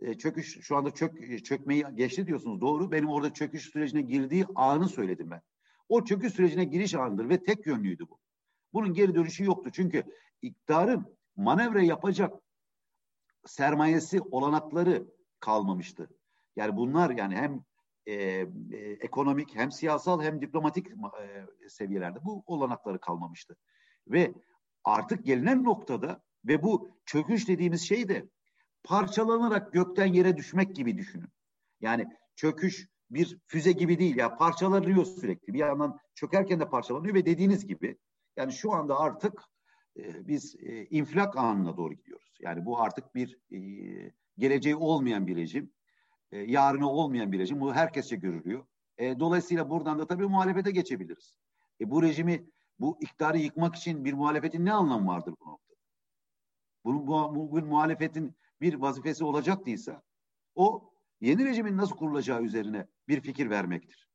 e, 0.00 0.14
çöküş 0.14 0.60
şu 0.60 0.76
anda 0.76 0.90
çök 0.90 1.30
e, 1.30 1.38
çökmeyi 1.38 1.84
geçti 1.94 2.26
diyorsunuz 2.26 2.60
doğru. 2.60 2.92
Benim 2.92 3.08
orada 3.08 3.32
çöküş 3.32 3.62
sürecine 3.70 4.02
girdiği 4.02 4.46
anı 4.54 4.88
söyledim 4.88 5.30
ben. 5.30 5.42
O 5.88 6.04
çöküş 6.04 6.32
sürecine 6.32 6.64
giriş 6.64 6.94
anıdır 6.94 7.28
ve 7.28 7.42
tek 7.42 7.66
yönlüydü 7.66 8.08
bu. 8.08 8.18
Bunun 8.72 8.94
geri 8.94 9.14
dönüşü 9.14 9.44
yoktu. 9.44 9.70
Çünkü 9.72 10.02
iktidarın 10.42 11.16
manevra 11.36 11.82
yapacak 11.82 12.34
sermayesi, 13.46 14.20
olanakları 14.20 15.06
kalmamıştı. 15.40 16.08
Yani 16.56 16.76
bunlar 16.76 17.10
yani 17.10 17.36
hem 17.36 17.64
e, 18.06 18.14
e, 18.14 18.46
ekonomik 19.00 19.54
hem 19.54 19.72
siyasal 19.72 20.22
hem 20.22 20.40
diplomatik 20.40 20.86
e, 20.88 21.68
seviyelerde 21.68 22.18
bu 22.24 22.42
olanakları 22.46 23.00
kalmamıştı. 23.00 23.56
Ve 24.08 24.34
artık 24.84 25.26
gelinen 25.26 25.64
noktada 25.64 26.22
ve 26.44 26.62
bu 26.62 26.90
çöküş 27.06 27.48
dediğimiz 27.48 27.88
şey 27.88 28.08
de 28.08 28.28
parçalanarak 28.84 29.72
gökten 29.72 30.06
yere 30.06 30.36
düşmek 30.36 30.76
gibi 30.76 30.98
düşünün. 30.98 31.28
Yani 31.80 32.06
çöküş 32.36 32.88
bir 33.10 33.38
füze 33.46 33.72
gibi 33.72 33.98
değil 33.98 34.16
ya 34.16 34.36
parçalanıyor 34.36 35.04
sürekli. 35.04 35.52
Bir 35.52 35.58
yandan 35.58 35.98
çökerken 36.14 36.60
de 36.60 36.68
parçalanıyor 36.68 37.14
ve 37.14 37.26
dediğiniz 37.26 37.66
gibi 37.66 37.98
yani 38.36 38.52
şu 38.52 38.72
anda 38.72 38.98
artık 38.98 39.42
e, 39.96 40.28
biz 40.28 40.56
e, 40.60 40.84
infilak 40.84 41.36
anına 41.36 41.76
doğru 41.76 41.94
gidiyoruz. 41.94 42.38
Yani 42.40 42.64
bu 42.64 42.80
artık 42.80 43.14
bir 43.14 43.38
e, 43.52 43.58
geleceği 44.38 44.76
olmayan 44.76 45.26
bir 45.26 45.36
rejim, 45.36 45.72
e, 46.32 46.38
yarını 46.38 46.90
olmayan 46.90 47.32
bir 47.32 47.38
rejim. 47.38 47.60
Bu 47.60 47.74
herkesçe 47.74 48.16
görülüyor. 48.16 48.66
E, 48.98 49.20
dolayısıyla 49.20 49.70
buradan 49.70 49.98
da 49.98 50.06
tabii 50.06 50.26
muhalefete 50.26 50.70
geçebiliriz. 50.70 51.36
E, 51.80 51.90
bu 51.90 52.02
rejimi, 52.02 52.50
bu 52.78 52.98
iktidarı 53.00 53.38
yıkmak 53.38 53.74
için 53.74 54.04
bir 54.04 54.12
muhalefetin 54.12 54.64
ne 54.64 54.72
anlamı 54.72 55.08
vardır 55.08 55.34
bu 55.40 55.50
noktada? 55.50 55.78
Bunun 56.84 57.06
bu, 57.06 57.34
bugün 57.34 57.66
muhalefetin 57.66 58.36
bir 58.60 58.74
vazifesi 58.74 59.24
olacaktıysa 59.24 60.02
o 60.54 60.92
yeni 61.20 61.44
rejimin 61.44 61.76
nasıl 61.76 61.96
kurulacağı 61.96 62.42
üzerine 62.42 62.86
bir 63.08 63.20
fikir 63.20 63.50
vermektir. 63.50 64.08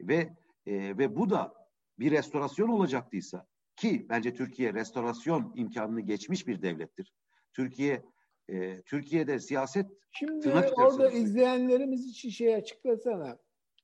Ve 0.00 0.36
e, 0.66 0.98
ve 0.98 1.16
bu 1.16 1.30
da 1.30 1.54
bir 1.98 2.10
restorasyon 2.10 2.68
olacaktıysa 2.68 3.46
ki 3.76 4.06
bence 4.08 4.34
Türkiye 4.34 4.74
restorasyon 4.74 5.52
imkanını 5.56 6.00
geçmiş 6.00 6.46
bir 6.46 6.62
devlettir. 6.62 7.12
Türkiye 7.52 8.04
e, 8.48 8.82
Türkiye'de 8.82 9.38
siyaset 9.38 9.86
Şimdi 10.12 10.48
orada 10.76 11.10
izleyenlerimiz 11.10 12.06
için 12.06 12.30
şey 12.30 12.54
açıklasana. 12.54 13.38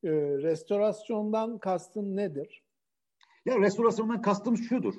E, 0.04 0.10
restorasyondan 0.12 1.58
kastın 1.58 2.16
nedir? 2.16 2.64
Ya 3.46 3.60
restorasyondan 3.60 4.22
kastım 4.22 4.56
şudur. 4.56 4.94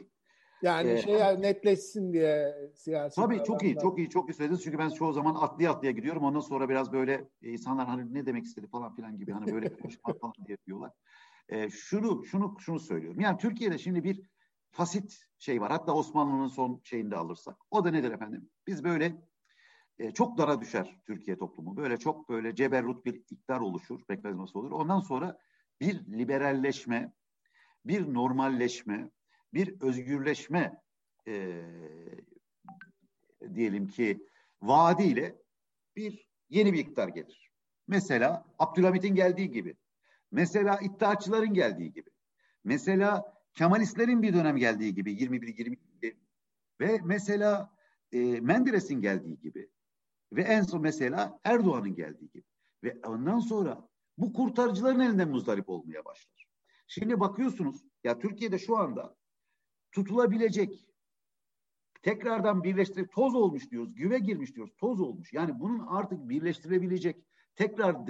Yani 0.62 0.92
ee, 0.92 0.98
şey 0.98 1.16
netleşsin 1.42 2.14
diye 2.14 2.56
siyasi. 2.76 3.16
Tabii 3.16 3.44
çok 3.44 3.64
iyi, 3.64 3.78
çok 3.78 3.98
iyi, 3.98 4.10
çok 4.10 4.30
iyi 4.30 4.34
söylediniz. 4.34 4.64
Çünkü 4.64 4.78
ben 4.78 4.90
çoğu 4.90 5.14
zaman 5.14 5.36
atlıya 5.36 5.72
atlıya 5.72 5.92
gidiyorum. 5.92 6.24
Ondan 6.24 6.40
sonra 6.40 6.70
biraz 6.70 6.92
böyle 6.92 7.30
e, 7.42 7.50
insanlar 7.52 7.88
hani 7.88 8.14
ne 8.14 8.26
demek 8.26 8.46
istedi 8.46 8.68
falan 8.68 8.96
filan 8.96 9.18
gibi 9.18 9.32
hani 9.32 9.54
böyle 9.54 9.74
konuşmak 9.82 10.20
falan 10.20 10.34
diye 10.48 10.58
diyorlar. 10.68 10.92
Ee, 11.50 11.70
şunu, 11.70 12.26
şunu, 12.26 12.56
şunu 12.60 12.80
söylüyorum. 12.80 13.20
Yani 13.20 13.38
Türkiye'de 13.38 13.78
şimdi 13.78 14.04
bir 14.04 14.22
fasit 14.72 15.26
şey 15.40 15.62
var. 15.62 15.72
Hatta 15.72 15.94
Osmanlı'nın 15.94 16.48
son 16.48 16.82
şeyinde 16.84 17.16
alırsak. 17.16 17.58
O 17.72 17.86
da 17.86 17.92
nedir 17.92 18.12
efendim? 18.12 18.50
Biz 18.68 18.84
böyle 18.84 19.16
e, 20.00 20.12
çok 20.12 20.38
dara 20.38 20.62
düşer 20.62 21.02
Türkiye 21.06 21.38
toplumu. 21.38 21.78
Böyle 21.78 21.98
çok 21.98 22.30
böyle 22.30 22.56
ceberrut 22.56 23.06
bir 23.06 23.14
iktidar 23.14 23.60
oluşur, 23.60 24.02
mekanizması 24.10 24.60
olur. 24.60 24.72
Ondan 24.72 25.00
sonra 25.00 25.38
bir 25.82 26.06
liberalleşme, 26.06 27.14
bir 27.86 28.14
normalleşme, 28.14 29.10
bir 29.54 29.82
özgürleşme 29.82 30.82
e, 31.28 31.64
diyelim 33.56 33.88
ki 33.88 34.28
vaadiyle 34.62 35.36
bir 35.96 36.30
yeni 36.50 36.74
bir 36.74 36.80
iktidar 36.80 37.08
gelir. 37.08 37.52
Mesela 37.88 38.46
Abdülhamit'in 38.60 39.16
geldiği 39.16 39.52
gibi. 39.52 39.76
Mesela 40.32 40.80
iddiaçıların 40.82 41.54
geldiği 41.54 41.94
gibi. 41.94 42.10
Mesela 42.64 43.34
Kemalistlerin 43.54 44.22
bir 44.22 44.34
dönem 44.34 44.58
geldiği 44.58 44.94
gibi 44.96 45.14
21-22 45.14 46.16
ve 46.80 47.00
mesela 47.04 47.74
e, 48.12 48.20
Menderes'in 48.42 49.02
geldiği 49.02 49.40
gibi 49.40 49.70
ve 50.36 50.42
en 50.42 50.62
son 50.62 50.82
mesela 50.82 51.40
Erdoğan'ın 51.44 51.96
geldiği 51.96 52.30
gibi. 52.30 52.44
Ve 52.84 53.00
ondan 53.06 53.40
sonra 53.40 53.88
bu 54.18 54.34
kurtarıcıların 54.34 55.00
elinden 55.00 55.30
muzdarip 55.30 55.70
olmaya 55.70 56.06
başlar. 56.06 56.48
Şimdi 56.88 57.20
bakıyorsunuz 57.20 57.84
ya 58.04 58.20
Türkiye'de 58.20 58.60
şu 58.60 58.78
anda 58.78 59.16
tutulabilecek 59.92 60.88
tekrardan 62.02 62.64
birleştirip 62.64 63.12
toz 63.12 63.36
olmuş 63.36 63.72
diyoruz, 63.72 63.96
güve 63.96 64.20
girmiş 64.20 64.56
diyoruz, 64.56 64.74
toz 64.78 65.02
olmuş. 65.02 65.34
Yani 65.34 65.60
bunun 65.60 65.88
artık 65.88 66.30
birleştirebilecek, 66.30 67.26
tekrar 67.56 68.08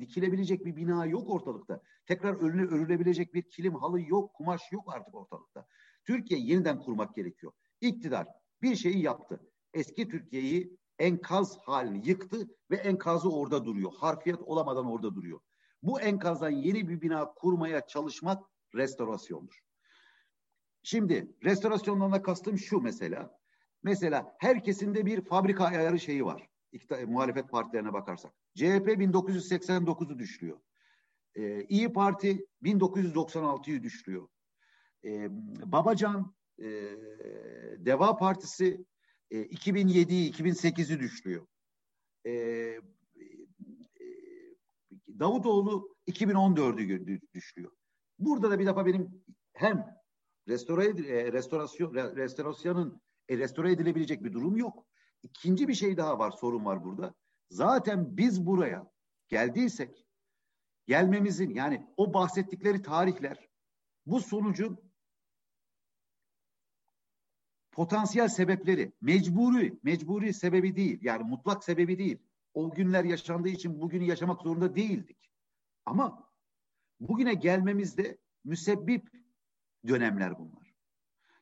dikilebilecek 0.00 0.64
bir 0.64 0.76
bina 0.76 1.06
yok 1.06 1.30
ortalıkta. 1.30 1.80
Tekrar 2.06 2.34
önüne 2.34 2.62
örülebilecek 2.62 3.34
bir 3.34 3.42
kilim, 3.42 3.74
halı 3.74 4.00
yok, 4.00 4.34
kumaş 4.34 4.72
yok 4.72 4.94
artık 4.94 5.14
ortalıkta. 5.14 5.66
Türkiye 6.04 6.40
yeniden 6.40 6.78
kurmak 6.78 7.14
gerekiyor. 7.14 7.52
İktidar 7.80 8.26
bir 8.62 8.76
şeyi 8.76 9.02
yaptı. 9.02 9.40
Eski 9.74 10.08
Türkiye'yi 10.08 10.76
enkaz 11.02 11.58
halini 11.58 12.08
yıktı 12.08 12.48
ve 12.70 12.76
enkazı 12.76 13.32
orada 13.32 13.64
duruyor. 13.64 13.92
Harfiyat 13.96 14.42
olamadan 14.42 14.86
orada 14.86 15.14
duruyor. 15.14 15.40
Bu 15.82 16.00
enkazdan 16.00 16.50
yeni 16.50 16.88
bir 16.88 17.00
bina 17.00 17.34
kurmaya 17.34 17.86
çalışmak 17.86 18.44
restorasyondur. 18.74 19.60
Şimdi 20.82 21.36
restorasyondan 21.44 22.12
da 22.12 22.22
kastım 22.22 22.58
şu 22.58 22.80
mesela. 22.80 23.38
Mesela 23.82 24.36
herkesinde 24.38 25.06
bir 25.06 25.24
fabrika 25.24 25.64
ayarı 25.64 26.00
şeyi 26.00 26.24
var. 26.24 26.48
İktidar, 26.72 27.04
muhalefet 27.04 27.50
partilerine 27.50 27.92
bakarsak. 27.92 28.32
CHP 28.54 28.88
1989'u 28.88 30.18
düşürüyor. 30.18 30.60
Ee, 31.34 31.64
İyi 31.64 31.92
Parti 31.92 32.46
1996'yı 32.62 33.82
düşürüyor. 33.82 34.28
Ee, 35.04 35.28
Babacan 35.72 36.34
e, 36.58 36.64
Deva 37.78 38.16
Partisi 38.16 38.84
e, 39.32 39.36
2007'yi 39.36 40.32
2008'i 40.32 41.00
düşürüyor. 41.00 41.46
Ee, 42.26 42.80
Davutoğlu 45.18 45.96
2014'ü 46.08 47.20
düşürüyor. 47.34 47.72
Burada 48.18 48.50
da 48.50 48.58
bir 48.58 48.66
defa 48.66 48.86
benim 48.86 49.24
hem 49.52 49.86
restore 50.48 50.84
e, 50.84 51.32
restorasyon 51.32 51.94
restorasyonun 51.94 53.02
e, 53.28 53.38
restore 53.38 53.72
edilebilecek 53.72 54.24
bir 54.24 54.32
durum 54.32 54.56
yok. 54.56 54.86
İkinci 55.22 55.68
bir 55.68 55.74
şey 55.74 55.96
daha 55.96 56.18
var, 56.18 56.30
sorun 56.30 56.64
var 56.64 56.84
burada. 56.84 57.14
Zaten 57.50 58.16
biz 58.16 58.46
buraya 58.46 58.90
geldiysek 59.28 60.06
gelmemizin 60.86 61.50
yani 61.50 61.86
o 61.96 62.14
bahsettikleri 62.14 62.82
tarihler 62.82 63.48
bu 64.06 64.20
sonucun 64.20 64.91
potansiyel 67.72 68.28
sebepleri 68.28 68.92
mecburi 69.00 69.78
mecburi 69.82 70.34
sebebi 70.34 70.76
değil 70.76 70.98
yani 71.02 71.22
mutlak 71.22 71.64
sebebi 71.64 71.98
değil. 71.98 72.18
O 72.54 72.70
günler 72.70 73.04
yaşandığı 73.04 73.48
için 73.48 73.80
bugünü 73.80 74.04
yaşamak 74.04 74.42
zorunda 74.42 74.76
değildik. 74.76 75.30
Ama 75.86 76.28
bugüne 77.00 77.34
gelmemizde 77.34 78.18
müsebbip 78.44 79.08
dönemler 79.88 80.38
bunlar. 80.38 80.74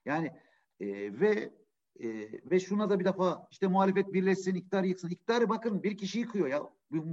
Yani 0.04 0.32
e, 0.80 1.20
ve 1.20 1.52
e, 2.00 2.08
ve 2.50 2.60
şuna 2.60 2.90
da 2.90 3.00
bir 3.00 3.04
defa 3.04 3.48
işte 3.50 3.66
muhalefet 3.66 4.12
birleşsin, 4.12 4.54
iktidar 4.54 4.84
yıksın. 4.84 5.08
İktidarı 5.08 5.48
bakın 5.48 5.82
bir 5.82 5.96
kişi 5.96 6.18
yıkıyor 6.18 6.46
ya. 6.46 6.62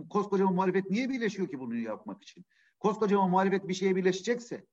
Koskoca 0.10 0.45
muhalefet 0.45 0.89
niye 0.89 1.10
birleşiyor 1.10 1.49
ki 1.49 1.60
bunu 1.60 1.75
yapmak 1.75 2.23
için? 2.23 2.45
Koskoca 2.80 3.21
muhalefet 3.21 3.67
bir 3.67 3.73
şeye 3.73 3.95
birleşecekse 3.95 4.65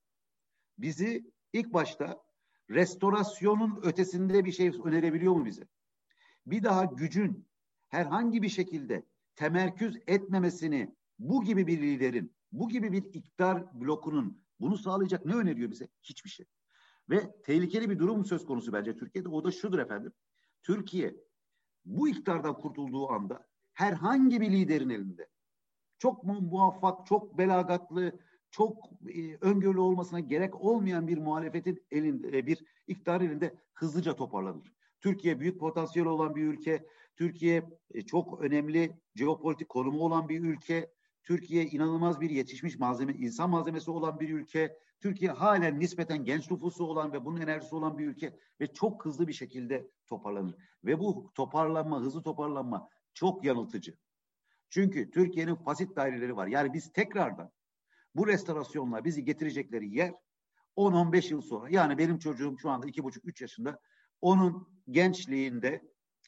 bizi 0.79 1.31
ilk 1.53 1.73
başta 1.73 2.25
restorasyonun 2.71 3.81
ötesinde 3.83 4.45
bir 4.45 4.53
şey 4.53 4.73
önerebiliyor 4.85 5.35
mu 5.35 5.45
bize? 5.45 5.67
Bir 6.47 6.63
daha 6.63 6.85
gücün 6.85 7.49
herhangi 7.89 8.43
bir 8.43 8.49
şekilde 8.49 9.07
temerküz 9.37 9.99
etmemesini 10.07 10.95
bu 11.19 11.45
gibi 11.45 11.67
bir 11.67 11.83
liderin, 11.83 12.35
bu 12.53 12.69
gibi 12.69 12.93
bir 12.93 13.05
iktidar 13.05 13.81
blokunun 13.81 14.45
bunu 14.61 14.79
sağlayacak 14.79 15.27
ne 15.27 15.35
öneriyor 15.35 15.71
bize? 15.71 15.89
Hiçbir 16.03 16.31
şey. 16.31 16.47
Ve 17.11 17.43
tehlikeli 17.43 17.91
bir 17.91 17.99
durum 17.99 18.25
söz 18.25 18.47
konusu 18.47 18.73
bence 18.73 18.97
Türkiye'de. 18.97 19.29
O 19.29 19.45
da 19.45 19.51
şudur 19.51 19.79
efendim. 19.79 20.13
Türkiye 20.63 21.17
bu 21.85 22.09
iktidardan 22.09 22.61
kurtulduğu 22.61 23.11
anda 23.11 23.47
herhangi 23.73 24.41
bir 24.41 24.51
liderin 24.51 24.91
elinde 24.91 25.29
çok 25.99 26.25
mu 26.25 26.41
muvaffak, 26.41 27.07
çok 27.07 27.39
belagatlı, 27.39 28.13
çok 28.55 28.91
e, 29.09 29.37
öngörülü 29.41 29.81
olmasına 29.81 30.21
gerek 30.21 30.61
olmayan 30.61 31.09
bir 31.09 31.19
muhalefetin 31.19 31.85
elinde, 31.91 32.39
e, 32.39 32.47
bir 32.47 32.65
iktidar 32.87 33.21
elinde 33.21 33.55
hızlıca 33.75 34.17
toparlanır. 34.17 34.73
Türkiye 35.01 35.41
büyük 35.41 35.61
potansiyel 35.61 36.09
olan 36.09 36.35
bir 36.35 36.43
ülke. 36.45 36.87
Türkiye 37.17 37.63
e, 37.95 38.03
çok 38.03 38.41
önemli 38.41 38.93
jeopolitik 39.15 39.69
konumu 39.69 40.01
olan 40.01 40.29
bir 40.29 40.41
ülke. 40.43 40.91
Türkiye 41.23 41.65
inanılmaz 41.67 42.21
bir 42.21 42.31
yetişmiş 42.31 42.79
malzeme, 42.79 43.13
insan 43.13 43.51
malzemesi 43.51 43.91
olan 43.91 44.21
bir 44.21 44.31
ülke. 44.31 44.79
Türkiye 45.01 45.31
halen 45.31 45.81
nispeten 45.81 46.25
genç 46.25 46.51
nüfusu 46.51 46.85
olan 46.85 47.13
ve 47.13 47.25
bunun 47.25 47.41
enerjisi 47.41 47.75
olan 47.75 47.99
bir 47.99 48.07
ülke 48.07 48.37
ve 48.61 48.67
çok 48.67 49.05
hızlı 49.05 49.29
bir 49.29 49.33
şekilde 49.33 49.89
toparlanır. 50.07 50.55
Ve 50.85 50.99
bu 51.01 51.31
toparlanma, 51.35 52.01
hızlı 52.01 52.23
toparlanma 52.23 52.89
çok 53.15 53.45
yanıltıcı. 53.45 53.95
Çünkü 54.71 55.11
Türkiye'nin 55.11 55.55
fasit 55.55 55.97
daireleri 55.97 56.37
var. 56.37 56.47
Yani 56.47 56.73
biz 56.73 56.93
tekrardan 56.93 57.51
bu 58.15 58.27
restorasyonla 58.27 59.05
bizi 59.05 59.25
getirecekleri 59.25 59.97
yer 59.97 60.13
10-15 60.77 61.33
yıl 61.33 61.41
sonra. 61.41 61.69
Yani 61.71 61.99
benim 61.99 62.19
çocuğum 62.19 62.57
şu 62.59 62.71
anda 62.71 62.87
2,5-3 62.87 63.43
yaşında. 63.43 63.79
Onun 64.21 64.69
gençliğinde 64.91 65.83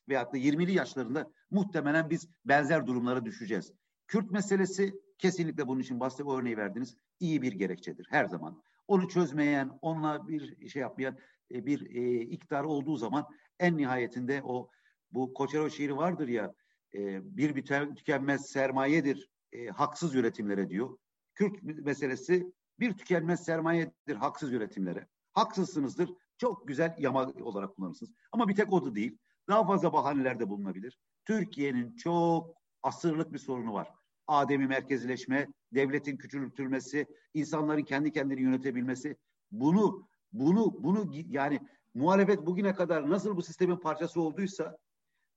veyahut 0.09 0.33
da 0.33 0.38
20'li 0.38 0.72
yaşlarında 0.72 1.31
muhtemelen 1.51 2.11
biz 2.11 2.29
benzer 2.44 2.87
durumlara 2.87 3.25
düşeceğiz. 3.25 3.72
Kürt 4.07 4.31
meselesi 4.31 4.94
kesinlikle 5.18 5.66
bunun 5.66 5.81
için 5.81 6.01
bahse 6.01 6.25
o 6.25 6.38
örneği 6.38 6.57
verdiniz. 6.57 6.96
iyi 7.20 7.42
bir 7.42 7.53
gerekçedir 7.53 8.07
her 8.11 8.25
zaman. 8.25 8.62
onu 8.88 9.09
çözmeyen, 9.09 9.79
onunla 9.83 10.29
bir 10.29 10.68
şey 10.68 10.83
yapmayan 10.83 11.18
e, 11.51 11.66
bir 11.66 11.90
e, 11.90 12.20
iktidar 12.20 12.64
olduğu 12.64 12.96
zaman 12.96 13.27
en 13.59 13.77
nihayetinde 13.77 14.42
o 14.44 14.70
bu 15.12 15.35
Koçero 15.35 15.70
şiiri 15.70 15.96
vardır 15.96 16.29
ya 16.29 16.55
e, 16.94 17.37
bir 17.37 17.55
biter, 17.55 17.94
tükenmez 17.94 18.46
sermayedir 18.46 19.31
e, 19.53 19.66
haksız 19.66 20.14
üretimlere 20.14 20.70
diyor. 20.70 20.99
Kürt 21.37 21.62
meselesi 21.62 22.53
bir 22.81 22.92
tükenmez 22.92 23.44
sermayedir 23.44 24.16
haksız 24.16 24.53
üretimlere. 24.53 25.09
Haksızsınızdır. 25.33 26.11
Çok 26.38 26.68
güzel 26.68 26.94
yama 26.99 27.33
olarak 27.40 27.77
kullanırsınız. 27.77 28.12
Ama 28.33 28.49
bir 28.49 28.55
tek 28.55 28.72
o 28.72 28.85
da 28.85 28.94
değil. 28.94 29.18
Daha 29.49 29.66
fazla 29.66 29.92
bahanelerde 29.92 30.49
bulunabilir. 30.49 30.99
Türkiye'nin 31.25 31.96
çok 31.96 32.57
asırlık 32.83 33.33
bir 33.33 33.38
sorunu 33.38 33.72
var. 33.72 33.92
Ademi 34.27 34.66
merkezileşme, 34.66 35.49
devletin 35.75 36.16
küçültülmesi, 36.16 37.07
insanların 37.35 37.83
kendi 37.83 38.12
kendini 38.12 38.40
yönetebilmesi. 38.40 39.16
Bunu 39.51 40.09
bunu 40.33 40.85
bunu 40.85 41.11
yani 41.12 41.61
muhalefet 41.94 42.46
bugüne 42.46 42.75
kadar 42.75 43.11
nasıl 43.11 43.37
bu 43.37 43.42
sistemin 43.42 43.77
parçası 43.77 44.20
olduysa 44.20 44.77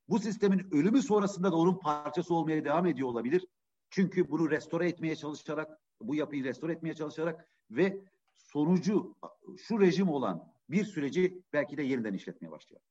bu 0.09 0.19
sistemin 0.19 0.67
ölümü 0.71 1.01
sonrasında 1.01 1.51
da 1.51 1.55
onun 1.55 1.79
parçası 1.79 2.33
olmaya 2.33 2.65
devam 2.65 2.85
ediyor 2.85 3.07
olabilir. 3.07 3.47
Çünkü 3.89 4.29
bunu 4.29 4.51
restore 4.51 4.87
etmeye 4.89 5.15
çalışarak, 5.15 5.79
bu 6.01 6.15
yapıyı 6.15 6.43
restore 6.43 6.73
etmeye 6.73 6.93
çalışarak 6.93 7.47
ve 7.71 7.97
sonucu 8.37 9.15
şu 9.57 9.81
rejim 9.81 10.09
olan 10.09 10.53
bir 10.69 10.83
süreci 10.83 11.41
belki 11.53 11.77
de 11.77 11.83
yeniden 11.83 12.13
işletmeye 12.13 12.51
başlayacak. 12.51 12.83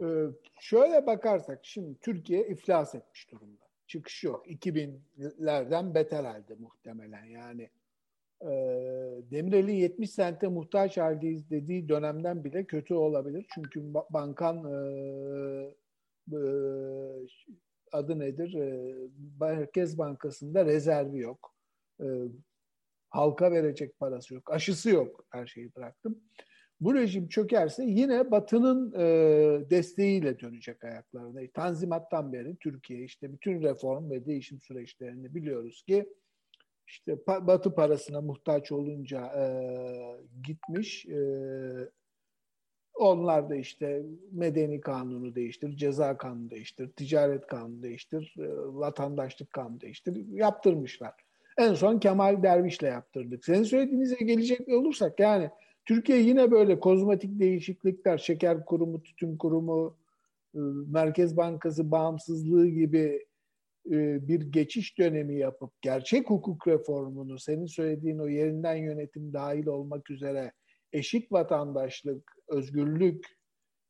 Ee, 0.00 0.26
şöyle 0.60 1.06
bakarsak 1.06 1.60
şimdi 1.62 1.98
Türkiye 2.00 2.48
iflas 2.48 2.94
etmiş 2.94 3.30
durumda. 3.30 3.62
Çıkış 3.86 4.24
yok. 4.24 4.46
2000'lerden 4.46 5.94
beter 5.94 6.24
halde 6.24 6.54
muhtemelen 6.54 7.24
yani. 7.24 7.70
E, 8.40 8.50
Demirel'in 9.30 9.72
70 9.72 10.10
sente 10.10 10.48
muhtaç 10.48 10.98
haldeyiz 10.98 11.50
dediği 11.50 11.88
dönemden 11.88 12.44
bile 12.44 12.64
kötü 12.64 12.94
olabilir. 12.94 13.46
Çünkü 13.54 13.94
bankan 14.10 14.56
e, 14.56 14.76
e, 16.32 16.40
adı 17.92 18.18
nedir? 18.18 18.54
E, 18.54 18.94
Merkez 19.40 19.98
Bankası'nda 19.98 20.64
rezervi 20.64 21.18
yok. 21.18 21.54
E, 22.00 22.06
halka 23.10 23.52
verecek 23.52 23.98
parası 23.98 24.34
yok. 24.34 24.52
Aşısı 24.52 24.90
yok. 24.90 25.24
Her 25.30 25.46
şeyi 25.46 25.74
bıraktım. 25.74 26.20
Bu 26.80 26.94
rejim 26.94 27.28
çökerse 27.28 27.84
yine 27.84 28.30
Batı'nın 28.30 28.92
e, 28.92 29.70
desteğiyle 29.70 30.40
dönecek 30.40 30.84
ayaklarına. 30.84 31.40
Tanzimattan 31.54 32.32
beri 32.32 32.56
Türkiye 32.56 33.04
işte 33.04 33.32
bütün 33.32 33.62
reform 33.62 34.10
ve 34.10 34.26
değişim 34.26 34.60
süreçlerini 34.60 35.34
biliyoruz 35.34 35.82
ki 35.82 36.06
işte 36.86 37.26
Batı 37.26 37.74
parasına 37.74 38.20
muhtaç 38.20 38.72
olunca 38.72 39.26
e, 39.26 39.44
gitmiş. 40.42 41.06
E, 41.06 41.20
onlar 42.94 43.50
da 43.50 43.56
işte 43.56 44.02
medeni 44.32 44.80
kanunu 44.80 45.34
değiştir, 45.34 45.76
ceza 45.76 46.16
kanunu 46.16 46.50
değiştir, 46.50 46.92
ticaret 46.92 47.46
kanunu 47.46 47.82
değiştir, 47.82 48.34
e, 48.38 48.48
vatandaşlık 48.56 49.52
kanunu 49.52 49.80
değiştir 49.80 50.26
yaptırmışlar. 50.30 51.14
En 51.58 51.74
son 51.74 51.98
Kemal 51.98 52.42
Derviş'le 52.42 52.82
yaptırdık. 52.82 53.44
Senin 53.44 53.62
söylediğinize 53.62 54.24
gelecek 54.24 54.68
olursak 54.68 55.20
yani 55.20 55.50
Türkiye 55.84 56.18
yine 56.18 56.50
böyle 56.50 56.80
kozmetik 56.80 57.40
değişiklikler, 57.40 58.18
şeker 58.18 58.64
kurumu, 58.64 59.02
tütün 59.02 59.36
kurumu, 59.36 59.96
e, 60.54 60.58
Merkez 60.88 61.36
Bankası 61.36 61.90
bağımsızlığı 61.90 62.66
gibi 62.66 63.26
e, 63.90 64.28
bir 64.28 64.40
geçiş 64.40 64.98
dönemi 64.98 65.38
yapıp 65.38 65.82
gerçek 65.82 66.30
hukuk 66.30 66.68
reformunu 66.68 67.38
senin 67.38 67.66
söylediğin 67.66 68.18
o 68.18 68.28
yerinden 68.28 68.76
yönetim 68.76 69.32
dahil 69.32 69.66
olmak 69.66 70.10
üzere 70.10 70.52
eşit 70.92 71.32
vatandaşlık, 71.32 72.32
özgürlük 72.48 73.26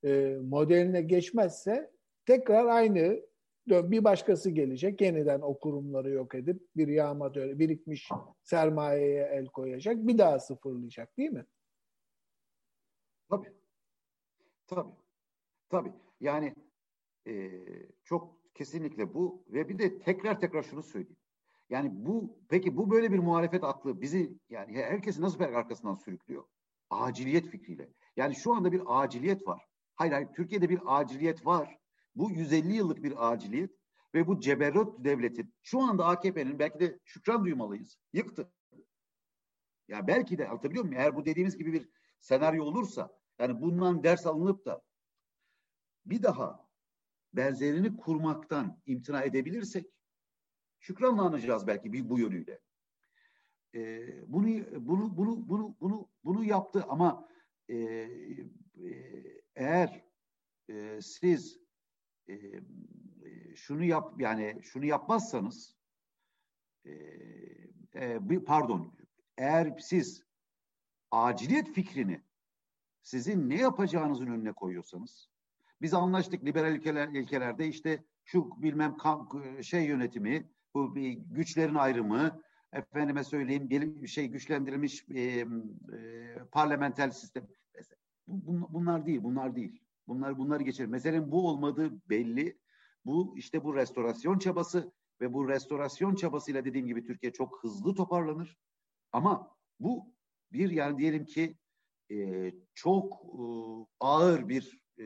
e, 0.04 0.36
modeline 0.42 1.02
geçmezse 1.02 1.90
tekrar 2.26 2.66
aynı 2.66 3.20
bir 3.66 4.04
başkası 4.04 4.50
gelecek 4.50 5.00
yeniden 5.00 5.40
o 5.40 5.58
kurumları 5.58 6.10
yok 6.10 6.34
edip 6.34 6.68
bir 6.76 6.88
yağma 6.88 7.34
birikmiş 7.34 8.08
sermayeye 8.42 9.24
el 9.24 9.46
koyacak 9.46 9.96
bir 9.96 10.18
daha 10.18 10.38
sıfırlayacak 10.38 11.16
değil 11.18 11.30
mi? 11.30 11.46
Tabii. 13.30 13.52
Tabii. 14.66 14.92
Tabii. 15.68 15.92
Yani 16.20 16.54
e, 17.26 17.50
çok 18.04 18.54
kesinlikle 18.54 19.14
bu 19.14 19.44
ve 19.48 19.68
bir 19.68 19.78
de 19.78 19.98
tekrar 19.98 20.40
tekrar 20.40 20.62
şunu 20.62 20.82
söyleyeyim. 20.82 21.16
Yani 21.70 21.90
bu 21.92 22.38
peki 22.48 22.76
bu 22.76 22.90
böyle 22.90 23.12
bir 23.12 23.18
muhalefet 23.18 23.64
aklı 23.64 24.00
bizi 24.00 24.38
yani 24.50 24.76
herkesi 24.76 25.22
nasıl 25.22 25.40
arkasından 25.40 25.94
sürüklüyor? 25.94 26.44
Aciliyet 26.90 27.46
fikriyle. 27.46 27.88
Yani 28.16 28.34
şu 28.34 28.54
anda 28.54 28.72
bir 28.72 28.82
aciliyet 28.86 29.46
var. 29.46 29.66
Hayır 29.94 30.12
hayır 30.12 30.28
Türkiye'de 30.36 30.68
bir 30.68 30.80
aciliyet 30.86 31.46
var. 31.46 31.78
Bu 32.14 32.30
150 32.30 32.74
yıllık 32.74 33.02
bir 33.02 33.32
aciliyet 33.32 33.70
ve 34.14 34.26
bu 34.26 34.40
ceberrut 34.40 35.04
devletin 35.04 35.54
şu 35.62 35.80
anda 35.80 36.06
AKP'nin 36.06 36.58
belki 36.58 36.80
de 36.80 36.98
şükran 37.04 37.44
duymalıyız. 37.44 37.98
Yıktı. 38.12 38.52
Ya 39.88 40.06
belki 40.06 40.38
de 40.38 40.48
anlatabiliyor 40.48 40.84
muyum? 40.84 41.00
Eğer 41.00 41.16
bu 41.16 41.24
dediğimiz 41.24 41.56
gibi 41.56 41.72
bir 41.72 41.88
senaryo 42.20 42.64
olursa 42.64 43.18
yani 43.38 43.60
bundan 43.60 44.04
ders 44.04 44.26
alınıp 44.26 44.66
da 44.66 44.82
bir 46.06 46.22
daha 46.22 46.68
benzerini 47.32 47.96
kurmaktan 47.96 48.80
imtina 48.86 49.22
edebilirsek 49.22 49.86
şükranla 50.80 51.22
anacağız 51.22 51.66
belki 51.66 51.92
bir 51.92 52.08
bu 52.08 52.18
yönüyle. 52.18 52.60
Ee, 53.74 54.32
bunu 54.32 54.46
bunu 54.86 55.16
bunu 55.16 55.48
bunu 55.48 55.76
bunu 55.80 56.08
bunu 56.24 56.44
yaptı 56.44 56.84
ama 56.88 57.28
e, 57.68 57.76
e, 57.76 58.08
eğer 59.54 60.04
e, 60.68 61.00
siz 61.02 61.61
e, 62.34 63.56
şunu 63.56 63.84
yap 63.84 64.20
yani 64.20 64.58
şunu 64.62 64.84
yapmazsanız 64.84 65.76
e, 66.84 66.90
e, 67.94 68.20
pardon 68.46 68.92
eğer 69.38 69.78
siz 69.78 70.22
aciliyet 71.10 71.72
fikrini 71.72 72.22
sizin 73.02 73.50
ne 73.50 73.56
yapacağınızın 73.56 74.26
önüne 74.26 74.52
koyuyorsanız 74.52 75.28
biz 75.82 75.94
anlaştık 75.94 76.44
liberal 76.44 76.74
ilkeler, 76.74 77.08
ilkelerde 77.08 77.68
işte 77.68 78.04
şu 78.24 78.62
bilmem 78.62 78.96
şey 79.62 79.84
yönetimi, 79.84 80.50
bu 80.74 80.94
güçlerin 81.30 81.74
ayrımı, 81.74 82.42
efendime 82.72 83.24
söyleyeyim 83.24 83.70
bir 83.70 84.06
şey 84.06 84.26
güçlendirilmiş 84.26 85.06
e, 85.10 85.20
e, 85.20 85.46
parlamenter 86.52 87.10
sistem. 87.10 87.46
Bunlar 88.26 89.06
değil, 89.06 89.22
bunlar 89.22 89.56
değil. 89.56 89.82
Bunlar 90.06 90.38
bunları 90.38 90.62
geçer. 90.62 90.86
Meselenin 90.86 91.32
bu 91.32 91.48
olmadığı 91.48 92.08
belli. 92.08 92.58
Bu 93.04 93.34
işte 93.38 93.64
bu 93.64 93.76
restorasyon 93.76 94.38
çabası 94.38 94.92
ve 95.20 95.32
bu 95.32 95.48
restorasyon 95.48 96.14
çabasıyla 96.14 96.64
dediğim 96.64 96.86
gibi 96.86 97.04
Türkiye 97.04 97.32
çok 97.32 97.62
hızlı 97.62 97.94
toparlanır. 97.94 98.58
Ama 99.12 99.56
bu 99.80 100.14
bir 100.52 100.70
yani 100.70 100.98
diyelim 100.98 101.24
ki 101.24 101.56
e, 102.10 102.50
çok 102.74 103.12
e, 103.12 103.44
ağır 104.00 104.48
bir 104.48 104.82
e, 104.98 105.04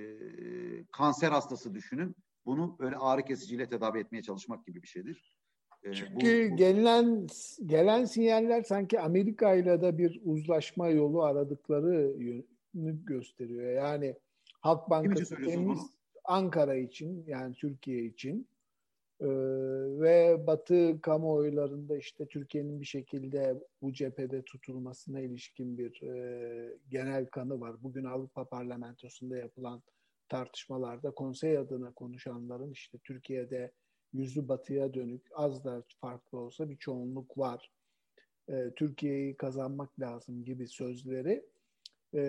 kanser 0.93 1.31
hastası 1.31 1.75
düşünün. 1.75 2.17
Bunu 2.47 2.77
böyle 2.79 2.97
ağrı 2.97 3.25
kesiciyle 3.25 3.69
tedavi 3.69 3.99
etmeye 3.99 4.23
çalışmak 4.23 4.67
gibi 4.67 4.83
bir 4.83 4.89
şeydir. 4.89 5.37
E, 5.83 5.93
Çünkü 5.93 6.49
bu, 6.49 6.53
bu... 6.53 6.57
gelen 6.57 7.27
gelen 7.67 8.05
sinyaller 8.05 8.63
sanki 8.63 9.01
Amerika 9.01 9.55
ile 9.55 9.83
de 9.83 9.99
bir 9.99 10.21
uzlaşma 10.25 10.89
yolu 10.89 11.23
aradıkları 11.23 12.23
yönü 12.23 13.05
gösteriyor. 13.05 13.73
Yani 13.73 14.17
Halk 14.67 14.91
Bankası 14.91 15.37
temiz 15.37 15.79
Ankara 16.25 16.77
için 16.77 17.25
yani 17.27 17.55
Türkiye 17.55 18.05
için 18.05 18.49
ee, 19.21 19.27
ve 20.01 20.47
Batı 20.47 21.01
kamuoylarında 21.01 21.97
işte 21.97 22.27
Türkiye'nin 22.27 22.81
bir 22.81 22.85
şekilde 22.85 23.63
bu 23.83 23.93
cephede 23.93 24.43
tutulmasına 24.43 25.21
ilişkin 25.21 25.79
bir 25.79 26.03
e, 26.03 26.79
genel 26.91 27.27
kanı 27.27 27.61
var. 27.61 27.83
Bugün 27.83 28.05
Avrupa 28.05 28.45
Parlamentosu'nda 28.45 29.37
yapılan 29.37 29.83
tartışmalarda 30.29 31.11
konsey 31.11 31.59
adına 31.59 31.93
konuşanların 31.93 32.71
işte 32.71 32.99
Türkiye'de 32.99 33.73
yüzü 34.13 34.49
batıya 34.49 34.95
dönük 34.95 35.23
az 35.35 35.65
da 35.65 35.83
farklı 36.01 36.39
olsa 36.39 36.71
bir 36.71 36.77
çoğunluk 36.77 37.39
var. 37.39 37.71
E, 38.49 38.71
Türkiye'yi 38.77 39.37
kazanmak 39.37 40.01
lazım 40.01 40.45
gibi 40.45 40.69
sözleri 40.69 41.45
e, 42.15 42.23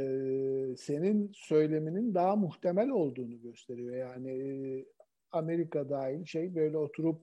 senin 0.78 1.32
söyleminin 1.34 2.14
daha 2.14 2.36
muhtemel 2.36 2.90
olduğunu 2.90 3.42
gösteriyor. 3.42 3.96
Yani 3.96 4.30
e, 4.32 4.86
Amerika 5.32 5.90
dahil 5.90 6.26
şey 6.26 6.56
böyle 6.56 6.78
oturup 6.78 7.22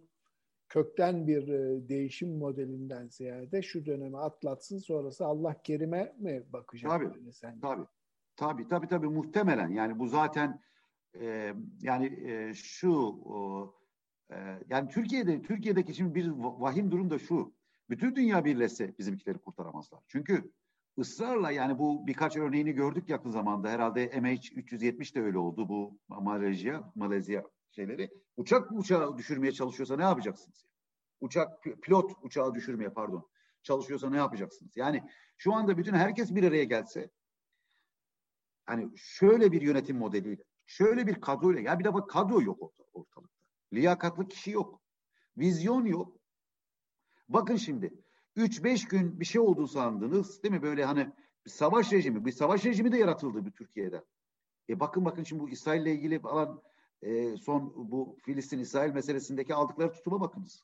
kökten 0.69 1.27
bir 1.27 1.49
e, 1.49 1.88
değişim 1.88 2.38
modelinden 2.38 3.09
ziyade 3.09 3.62
şu 3.62 3.87
dönemi 3.87 4.19
atlatsın 4.19 4.79
sonrası 4.79 5.27
Allah 5.27 5.62
kerime 5.62 6.14
mi 6.19 6.45
bakacak? 6.53 6.90
Tabii, 6.90 7.33
sen? 7.33 7.61
tabii. 7.61 7.87
Tabii 8.37 8.69
tabii 8.69 8.88
tabii 8.88 9.07
muhtemelen 9.07 9.69
yani 9.69 9.99
bu 9.99 10.07
zaten 10.07 10.61
e, 11.21 11.55
yani 11.81 12.31
e, 12.31 12.55
şu 12.55 13.14
e, 14.31 14.37
yani 14.69 14.88
Türkiye'de 14.88 15.43
Türkiye'deki 15.43 15.95
şimdi 15.95 16.14
bir 16.14 16.29
vahim 16.37 16.90
durum 16.90 17.11
da 17.11 17.19
şu. 17.19 17.55
Bütün 17.90 18.17
dünya 18.17 18.45
birleşse 18.45 18.95
bizimkileri 18.99 19.38
kurtaramazlar. 19.38 20.01
Çünkü 20.07 20.53
ısrarla 20.99 21.51
yani 21.51 21.79
bu 21.79 22.07
birkaç 22.07 22.37
örneğini 22.37 22.73
gördük 22.73 23.09
yakın 23.09 23.31
zamanda. 23.31 23.69
Herhalde 23.69 24.07
MH370 24.07 25.15
de 25.15 25.21
öyle 25.21 25.39
oldu 25.39 25.69
bu 25.69 25.99
Malezya, 26.09 26.93
Malezya 26.95 27.45
şeyleri. 27.71 28.11
Uçak 28.37 28.73
uçağı 28.73 29.17
düşürmeye 29.17 29.53
çalışıyorsa 29.53 29.97
ne 29.97 30.03
yapacaksınız? 30.03 30.65
Uçak 31.21 31.63
pilot 31.83 32.13
uçağı 32.23 32.55
düşürmeye 32.55 32.91
pardon 32.91 33.29
çalışıyorsa 33.63 34.11
ne 34.11 34.17
yapacaksınız? 34.17 34.77
Yani 34.77 35.03
şu 35.37 35.55
anda 35.55 35.79
bütün 35.79 35.95
herkes 35.95 36.35
bir 36.35 36.45
araya 36.45 36.65
gelse 36.65 37.11
hani 38.67 38.91
şöyle 38.97 39.53
bir 39.53 39.63
yönetim 39.63 39.97
modeliyle, 39.97 40.43
şöyle 40.67 41.07
bir 41.07 41.21
kadroyla 41.21 41.61
ya 41.61 41.79
bir 41.79 41.85
de 41.85 41.95
bak 41.95 42.11
kadro 42.11 42.43
yok 42.43 42.63
ortalıkta. 42.63 43.21
Liyakatlı 43.73 44.29
kişi 44.29 44.51
yok. 44.51 44.81
Vizyon 45.37 45.85
yok. 45.85 46.17
Bakın 47.29 47.57
şimdi 47.57 48.04
3-5 48.37 48.88
gün 48.88 49.20
bir 49.20 49.25
şey 49.25 49.40
oldu 49.40 49.66
sandınız 49.66 50.42
değil 50.42 50.55
mi? 50.55 50.62
Böyle 50.62 50.85
hani 50.85 51.09
bir 51.47 51.51
savaş 51.51 51.92
rejimi, 51.92 52.25
bir 52.25 52.33
savaş 52.33 52.64
rejimi 52.64 52.92
de 52.92 52.99
yaratıldı 52.99 53.47
bir 53.47 53.51
Türkiye'de. 53.51 54.03
E 54.68 54.81
bakın 54.81 55.05
bakın 55.05 55.23
şimdi 55.23 55.42
bu 55.42 55.49
İsrail'le 55.49 55.87
ilgili 55.87 56.18
falan 56.18 56.62
e, 57.03 57.37
son 57.37 57.73
bu 57.77 58.16
Filistin-İsrail 58.25 58.92
meselesindeki 58.92 59.55
aldıkları 59.55 59.92
tutuma 59.92 60.20
bakınız. 60.20 60.62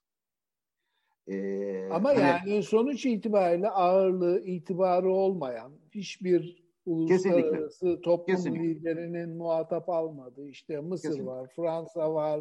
E, 1.27 1.89
Ama 1.91 2.09
hani, 2.09 2.21
yani 2.21 2.63
sonuç 2.63 3.07
itibariyle 3.07 3.71
ağırlığı, 3.71 4.41
itibarı 4.41 5.13
olmayan 5.13 5.73
hiçbir 5.95 6.63
uluslararası 6.87 7.81
kesinlikle. 7.81 8.01
toplum 8.01 8.37
kesinlikle. 8.37 8.65
liderinin 8.69 9.37
muhatap 9.37 9.89
almadığı 9.89 10.49
işte 10.49 10.81
Mısır 10.81 11.09
kesinlikle. 11.09 11.31
var, 11.33 11.51
Fransa 11.57 12.15
var, 12.15 12.41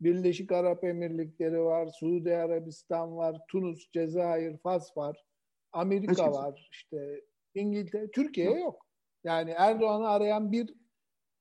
Birleşik 0.00 0.52
Arap 0.52 0.84
Emirlikleri 0.84 1.64
var, 1.64 1.86
Suudi 1.86 2.36
Arabistan 2.36 3.16
var, 3.16 3.36
Tunus, 3.48 3.90
Cezayir, 3.92 4.58
Fas 4.58 4.96
var, 4.96 5.24
Amerika 5.72 6.32
var, 6.32 6.68
işte 6.70 7.20
İngiltere, 7.54 8.10
Türkiye 8.10 8.60
yok. 8.60 8.86
Yani 9.24 9.50
Erdoğan'ı 9.50 10.08
arayan 10.08 10.52
bir, 10.52 10.74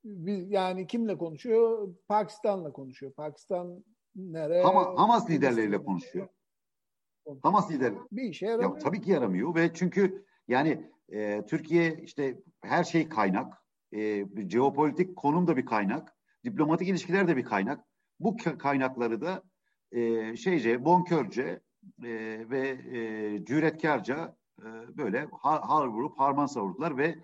bir 0.03 0.47
yani 0.47 0.87
kimle 0.87 1.17
konuşuyor? 1.17 1.95
Pakistan'la 2.07 2.71
konuşuyor. 2.71 3.13
Pakistan 3.13 3.83
nereye? 4.15 4.63
Hamas, 4.63 4.97
Hamas 4.97 5.29
liderleriyle 5.29 5.83
konuşuyor. 5.83 6.27
konuşuyor. 6.27 7.39
Hamas 7.41 7.71
lideri. 7.71 7.95
Bir 8.11 8.23
işe 8.23 8.45
yaramıyor. 8.45 8.73
Ya, 8.73 8.77
tabii 8.77 9.01
ki 9.01 9.11
yaramıyor 9.11 9.55
ve 9.55 9.73
çünkü 9.73 10.25
yani 10.47 10.91
e, 11.09 11.45
Türkiye 11.45 11.99
işte 12.03 12.39
her 12.61 12.83
şey 12.83 13.09
kaynak. 13.09 13.53
E, 13.95 14.25
jeopolitik 14.49 15.15
konum 15.15 15.47
da 15.47 15.57
bir 15.57 15.65
kaynak. 15.65 16.15
Diplomatik 16.43 16.87
ilişkiler 16.87 17.27
de 17.27 17.37
bir 17.37 17.45
kaynak. 17.45 17.85
Bu 18.19 18.37
kaynakları 18.37 19.21
da 19.21 19.43
e, 19.91 20.35
şeyce, 20.35 20.85
bonkörce 20.85 21.61
e, 22.03 22.49
ve 22.49 22.69
e, 22.69 23.45
cüretkarca 23.45 24.35
e, 24.59 24.97
böyle 24.97 25.27
har, 25.31 25.61
har 25.61 25.87
vurup 25.87 26.19
harman 26.19 26.45
savurdular 26.45 26.97
ve 26.97 27.15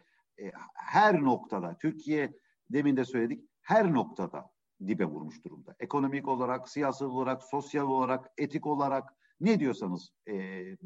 e, 0.42 0.52
her 0.74 1.24
noktada 1.24 1.78
Türkiye 1.78 2.34
demin 2.70 2.98
de 2.98 3.06
söyledik 3.06 3.50
her 3.62 3.94
noktada 3.94 4.52
dibe 4.88 5.06
vurmuş 5.06 5.46
durumda. 5.46 5.76
Ekonomik 5.80 6.28
olarak, 6.28 6.70
siyasi 6.70 7.06
olarak, 7.06 7.44
sosyal 7.44 7.88
olarak, 7.88 8.32
etik 8.38 8.66
olarak 8.68 9.14
ne 9.40 9.60
diyorsanız 9.60 10.10
e, 10.28 10.34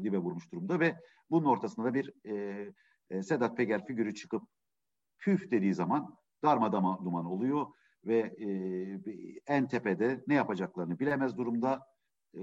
dibe 0.02 0.18
vurmuş 0.18 0.52
durumda 0.52 0.80
ve 0.80 1.00
bunun 1.30 1.44
ortasında 1.44 1.86
da 1.86 1.94
bir 1.94 2.12
e, 2.24 2.66
e, 3.10 3.22
Sedat 3.22 3.56
Peker 3.56 3.86
figürü 3.86 4.14
çıkıp 4.14 4.42
püf 5.18 5.50
dediği 5.50 5.74
zaman 5.74 6.16
darmadama 6.44 7.04
duman 7.04 7.26
oluyor 7.26 7.66
ve 8.06 8.18
e, 8.18 8.48
en 9.46 9.68
tepede 9.68 10.24
ne 10.26 10.34
yapacaklarını 10.34 10.98
bilemez 10.98 11.36
durumda. 11.36 11.86
E, 12.36 12.42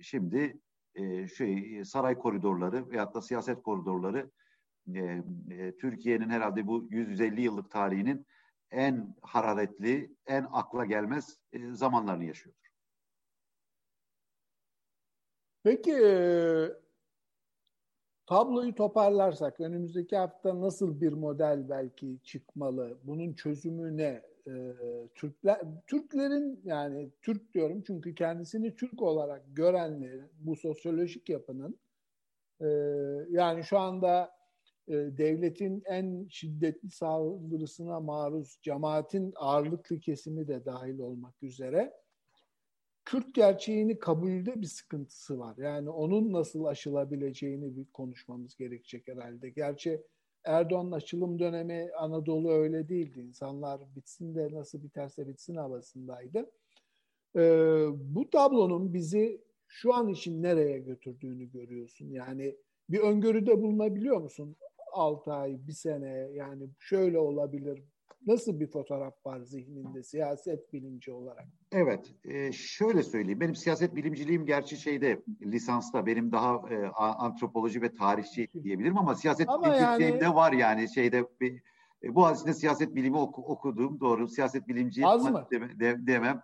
şimdi 0.00 0.60
e, 0.94 1.28
şey 1.28 1.84
saray 1.84 2.18
koridorları 2.18 2.90
veyahut 2.90 3.14
da 3.14 3.22
siyaset 3.22 3.62
koridorları 3.62 4.30
e, 4.94 5.22
e, 5.50 5.76
Türkiye'nin 5.76 6.30
herhalde 6.30 6.66
bu 6.66 6.88
150 6.90 7.42
yıllık 7.42 7.70
tarihinin 7.70 8.26
en 8.70 9.14
hararetli, 9.22 10.16
en 10.26 10.46
akla 10.52 10.84
gelmez 10.84 11.38
e, 11.52 11.72
zamanlarını 11.72 12.24
yaşıyordur. 12.24 12.72
Peki 15.62 15.92
e, 15.92 16.68
tabloyu 18.26 18.74
toparlarsak 18.74 19.60
önümüzdeki 19.60 20.16
hafta 20.16 20.60
nasıl 20.60 21.00
bir 21.00 21.12
model 21.12 21.68
belki 21.68 22.18
çıkmalı? 22.22 22.98
Bunun 23.04 23.32
çözümü 23.32 23.96
ne? 23.96 24.22
Ee, 24.48 24.74
Türkler 25.14 25.60
Türklerin 25.86 26.60
yani 26.64 27.10
Türk 27.22 27.54
diyorum 27.54 27.82
çünkü 27.86 28.14
kendisini 28.14 28.76
Türk 28.76 29.02
olarak 29.02 29.42
görenlerin 29.52 30.30
bu 30.40 30.56
sosyolojik 30.56 31.28
yapının 31.28 31.78
e, 32.60 32.66
yani 33.30 33.64
şu 33.64 33.78
anda 33.78 34.30
e, 34.88 34.92
devletin 34.92 35.82
en 35.86 36.26
şiddetli 36.30 36.90
saldırısına 36.90 38.00
maruz 38.00 38.58
cemaatin 38.62 39.32
ağırlıklı 39.36 40.00
kesimi 40.00 40.48
de 40.48 40.64
dahil 40.64 40.98
olmak 40.98 41.42
üzere 41.42 41.92
Kürt 43.04 43.34
gerçeğini 43.34 43.98
kabulde 43.98 44.60
bir 44.60 44.66
sıkıntısı 44.66 45.38
var. 45.38 45.56
Yani 45.56 45.90
onun 45.90 46.32
nasıl 46.32 46.64
aşılabileceğini 46.64 47.76
bir 47.76 47.84
konuşmamız 47.84 48.56
gerekecek 48.56 49.08
herhalde. 49.08 49.50
Gerçi 49.50 50.02
Erdoğan'ın 50.44 50.92
açılım 50.92 51.38
dönemi 51.38 51.90
Anadolu 51.98 52.52
öyle 52.52 52.88
değildi. 52.88 53.20
İnsanlar 53.20 53.80
bitsin 53.96 54.34
de 54.34 54.48
nasıl 54.52 54.82
biterse 54.82 55.28
bitsin 55.28 55.56
havasındaydı. 55.56 56.50
Ee, 57.36 57.86
bu 57.94 58.30
tablonun 58.30 58.94
bizi 58.94 59.40
şu 59.68 59.94
an 59.94 60.08
için 60.08 60.42
nereye 60.42 60.78
götürdüğünü 60.78 61.44
görüyorsun. 61.44 62.10
Yani 62.10 62.56
bir 62.90 62.98
öngörüde 62.98 63.62
bulunabiliyor 63.62 64.20
musun? 64.20 64.56
6 64.92 65.32
ay, 65.32 65.66
bir 65.66 65.72
sene 65.72 66.30
yani 66.34 66.68
şöyle 66.78 67.18
olabilir, 67.18 67.82
Nasıl 68.26 68.60
bir 68.60 68.66
fotoğraf 68.66 69.26
var 69.26 69.40
zihninde 69.40 70.02
siyaset 70.02 70.72
bilimci 70.72 71.12
olarak? 71.12 71.46
Evet, 71.72 72.14
e, 72.24 72.52
şöyle 72.52 73.02
söyleyeyim. 73.02 73.40
Benim 73.40 73.54
siyaset 73.54 73.96
bilimciliğim 73.96 74.46
gerçi 74.46 74.76
şeyde 74.76 75.22
lisansta 75.42 76.06
benim 76.06 76.32
daha 76.32 76.54
e, 76.70 76.86
antropoloji 76.96 77.82
ve 77.82 77.94
tarihçi 77.94 78.48
diyebilirim 78.62 78.98
ama 78.98 79.14
siyaset 79.14 79.48
ama 79.48 79.66
bilimciliğimde 79.66 80.24
yani... 80.24 80.34
var 80.34 80.52
yani 80.52 80.94
şeyde 80.94 81.24
bir 81.40 81.62
e, 82.02 82.14
Boğaziçi'nde 82.14 82.54
siyaset 82.54 82.94
bilimi 82.94 83.16
oku, 83.16 83.42
okuduğum 83.42 84.00
doğru. 84.00 84.28
Siyaset 84.28 84.68
bilimci 84.68 85.06
Az 85.06 85.30
mı? 85.30 85.46
De, 85.52 85.80
de, 85.80 86.06
demem. 86.06 86.42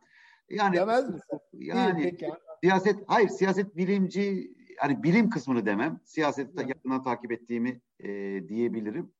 Yani 0.51 0.77
Demez 0.77 1.09
misin? 1.09 1.41
Yani 1.53 2.03
peki. 2.03 2.29
siyaset 2.63 2.97
hayır 3.07 3.29
siyaset 3.29 3.77
bilimci 3.77 4.55
yani 4.83 5.03
bilim 5.03 5.31
kısmını 5.31 5.67
demem. 5.67 6.01
Siyasette 6.05 6.63
yakından 6.63 7.03
takip 7.03 7.33
ettiğimi 7.33 7.81
e, 8.01 8.09
diyebilirim. 8.49 9.13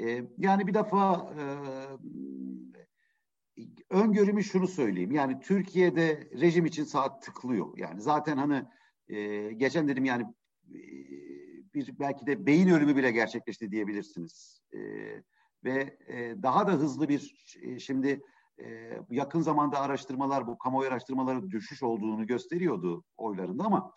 E, 0.00 0.24
yani 0.38 0.66
bir 0.66 0.74
defa 0.74 1.34
e, 1.38 1.42
öngörümü 3.90 4.44
şunu 4.44 4.68
söyleyeyim. 4.68 5.12
Yani 5.12 5.40
Türkiye'de 5.40 6.28
rejim 6.40 6.66
için 6.66 6.84
saat 6.84 7.22
tıklıyor. 7.22 7.78
Yani 7.78 8.00
zaten 8.00 8.36
hani 8.36 8.64
e, 9.08 9.52
geçen 9.52 9.88
dedim 9.88 10.04
yani 10.04 10.22
e, 10.74 10.80
bir 11.74 11.98
belki 11.98 12.26
de 12.26 12.46
beyin 12.46 12.68
ölümü 12.68 12.96
bile 12.96 13.10
gerçekleşti 13.10 13.70
diyebilirsiniz. 13.70 14.60
E, 14.74 14.78
ve 15.64 15.98
e, 16.06 16.42
daha 16.42 16.66
da 16.66 16.72
hızlı 16.72 17.08
bir 17.08 17.54
e, 17.62 17.78
şimdi 17.78 18.22
e, 18.62 18.98
yakın 19.10 19.40
zamanda 19.40 19.80
araştırmalar 19.80 20.46
bu 20.46 20.58
kamuoyu 20.58 20.88
araştırmaları 20.88 21.50
düşüş 21.50 21.82
olduğunu 21.82 22.26
gösteriyordu 22.26 23.04
oylarında 23.16 23.64
ama 23.64 23.92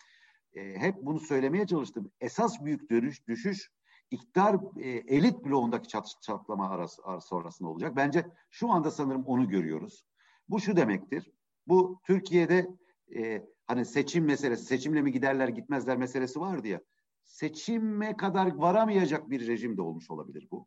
e, 0.54 0.78
hep 0.78 0.94
bunu 1.02 1.20
söylemeye 1.20 1.66
çalıştım. 1.66 2.12
Esas 2.20 2.64
büyük 2.64 2.90
dönüş 2.90 3.26
düşüş 3.26 3.70
iktidar 4.10 4.56
e, 4.76 4.88
elit 4.88 5.44
bloğundaki 5.44 5.88
çat, 5.88 6.16
çatlama 6.22 6.70
arası, 6.70 7.02
arası 7.04 7.28
sonrasında 7.28 7.68
olacak. 7.68 7.96
Bence 7.96 8.26
şu 8.50 8.70
anda 8.70 8.90
sanırım 8.90 9.24
onu 9.24 9.48
görüyoruz. 9.48 10.04
Bu 10.48 10.60
şu 10.60 10.76
demektir. 10.76 11.32
Bu 11.66 12.00
Türkiye'de 12.04 12.68
e, 13.16 13.48
hani 13.66 13.84
seçim 13.84 14.24
meselesi, 14.24 14.64
seçimle 14.64 15.02
mi 15.02 15.12
giderler 15.12 15.48
gitmezler 15.48 15.96
meselesi 15.96 16.40
vardı 16.40 16.68
ya. 16.68 16.80
Seçime 17.24 18.16
kadar 18.16 18.54
varamayacak 18.54 19.30
bir 19.30 19.46
rejim 19.46 19.76
de 19.76 19.82
olmuş 19.82 20.10
olabilir 20.10 20.48
bu. 20.50 20.66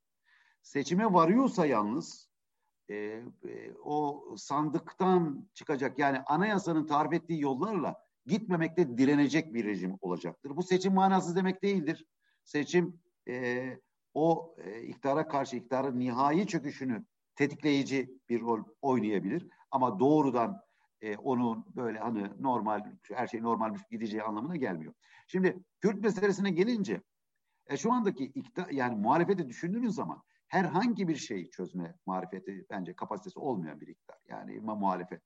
Seçime 0.61 1.13
varıyorsa 1.13 1.65
yalnız 1.65 2.29
e, 2.89 2.95
e, 2.95 3.23
o 3.83 4.25
sandıktan 4.37 5.49
çıkacak 5.53 5.99
yani 5.99 6.19
anayasanın 6.19 6.87
tarif 6.87 7.13
ettiği 7.13 7.41
yollarla 7.41 7.95
gitmemekte 8.25 8.97
direnecek 8.97 9.53
bir 9.53 9.65
rejim 9.65 9.97
olacaktır. 10.01 10.55
Bu 10.55 10.63
seçim 10.63 10.93
manasız 10.93 11.35
demek 11.35 11.63
değildir. 11.63 12.05
Seçim 12.43 13.01
e, 13.27 13.77
o 14.13 14.55
e, 14.57 14.81
iktidara 14.81 15.27
karşı 15.27 15.55
iktidarın 15.55 15.99
nihai 15.99 16.47
çöküşünü 16.47 17.05
tetikleyici 17.35 18.19
bir 18.29 18.41
rol 18.41 18.63
oynayabilir. 18.81 19.47
Ama 19.71 19.99
doğrudan 19.99 20.61
e, 21.01 21.17
onun 21.17 21.65
böyle 21.75 21.99
hani 21.99 22.29
normal 22.39 22.85
her 23.03 23.27
şey 23.27 23.41
normal 23.41 23.75
gideceği 23.91 24.23
anlamına 24.23 24.55
gelmiyor. 24.55 24.93
Şimdi 25.27 25.57
Kürt 25.81 26.03
meselesine 26.03 26.51
gelince 26.51 27.01
e, 27.67 27.77
şu 27.77 27.93
andaki 27.93 28.25
iktidar 28.25 28.69
yani 28.69 28.95
muhalefeti 28.95 29.49
düşündüğünüz 29.49 29.95
zaman 29.95 30.23
herhangi 30.47 31.07
bir 31.07 31.15
şeyi 31.15 31.49
çözme 31.49 31.95
marifeti 32.05 32.65
bence 32.69 32.93
kapasitesi 32.93 33.39
olmayan 33.39 33.81
bir 33.81 33.87
iktidar. 33.87 34.17
Yani 34.27 34.59
muhalefet. 34.59 35.21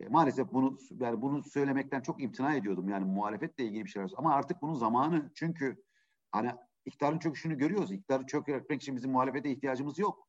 E, 0.00 0.08
maalesef 0.08 0.52
bunu 0.52 0.78
yani 1.00 1.22
bunu 1.22 1.42
söylemekten 1.42 2.00
çok 2.00 2.22
imtina 2.22 2.54
ediyordum. 2.54 2.88
Yani 2.88 3.04
muhalefetle 3.04 3.64
ilgili 3.64 3.84
bir 3.84 3.90
şeyler. 3.90 4.10
Ama 4.16 4.34
artık 4.34 4.62
bunun 4.62 4.74
zamanı 4.74 5.30
çünkü 5.34 5.82
hani 6.30 6.52
iktidarın 6.88 7.18
çöküşünü 7.18 7.58
görüyoruz. 7.58 7.92
İktidarı 7.92 8.26
çökmek 8.26 8.82
için 8.82 8.96
bizim 8.96 9.10
muhalefete 9.10 9.50
ihtiyacımız 9.50 9.98
yok. 9.98 10.28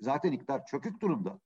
Zaten 0.00 0.32
iktidar 0.32 0.66
çökük 0.66 1.00
durumda. 1.00 1.40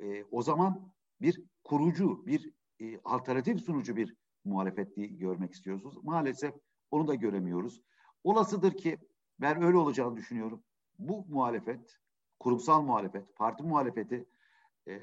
E, 0.00 0.24
o 0.24 0.42
zaman 0.42 0.92
bir 1.20 1.42
kurucu, 1.64 2.26
bir 2.26 2.52
e, 2.80 3.00
alternatif 3.04 3.60
sunucu 3.60 3.96
bir 3.96 4.16
muhalefetliği 4.44 5.18
görmek 5.18 5.52
istiyorsunuz. 5.52 6.04
Maalesef 6.04 6.54
onu 6.90 7.08
da 7.08 7.14
göremiyoruz. 7.14 7.82
Olasıdır 8.24 8.76
ki 8.76 8.98
ben 9.40 9.62
öyle 9.62 9.76
olacağını 9.76 10.16
düşünüyorum. 10.16 10.64
Bu 10.98 11.24
muhalefet, 11.28 11.98
kurumsal 12.38 12.82
muhalefet, 12.82 13.36
parti 13.36 13.62
muhalefeti 13.62 14.28
e, 14.88 15.00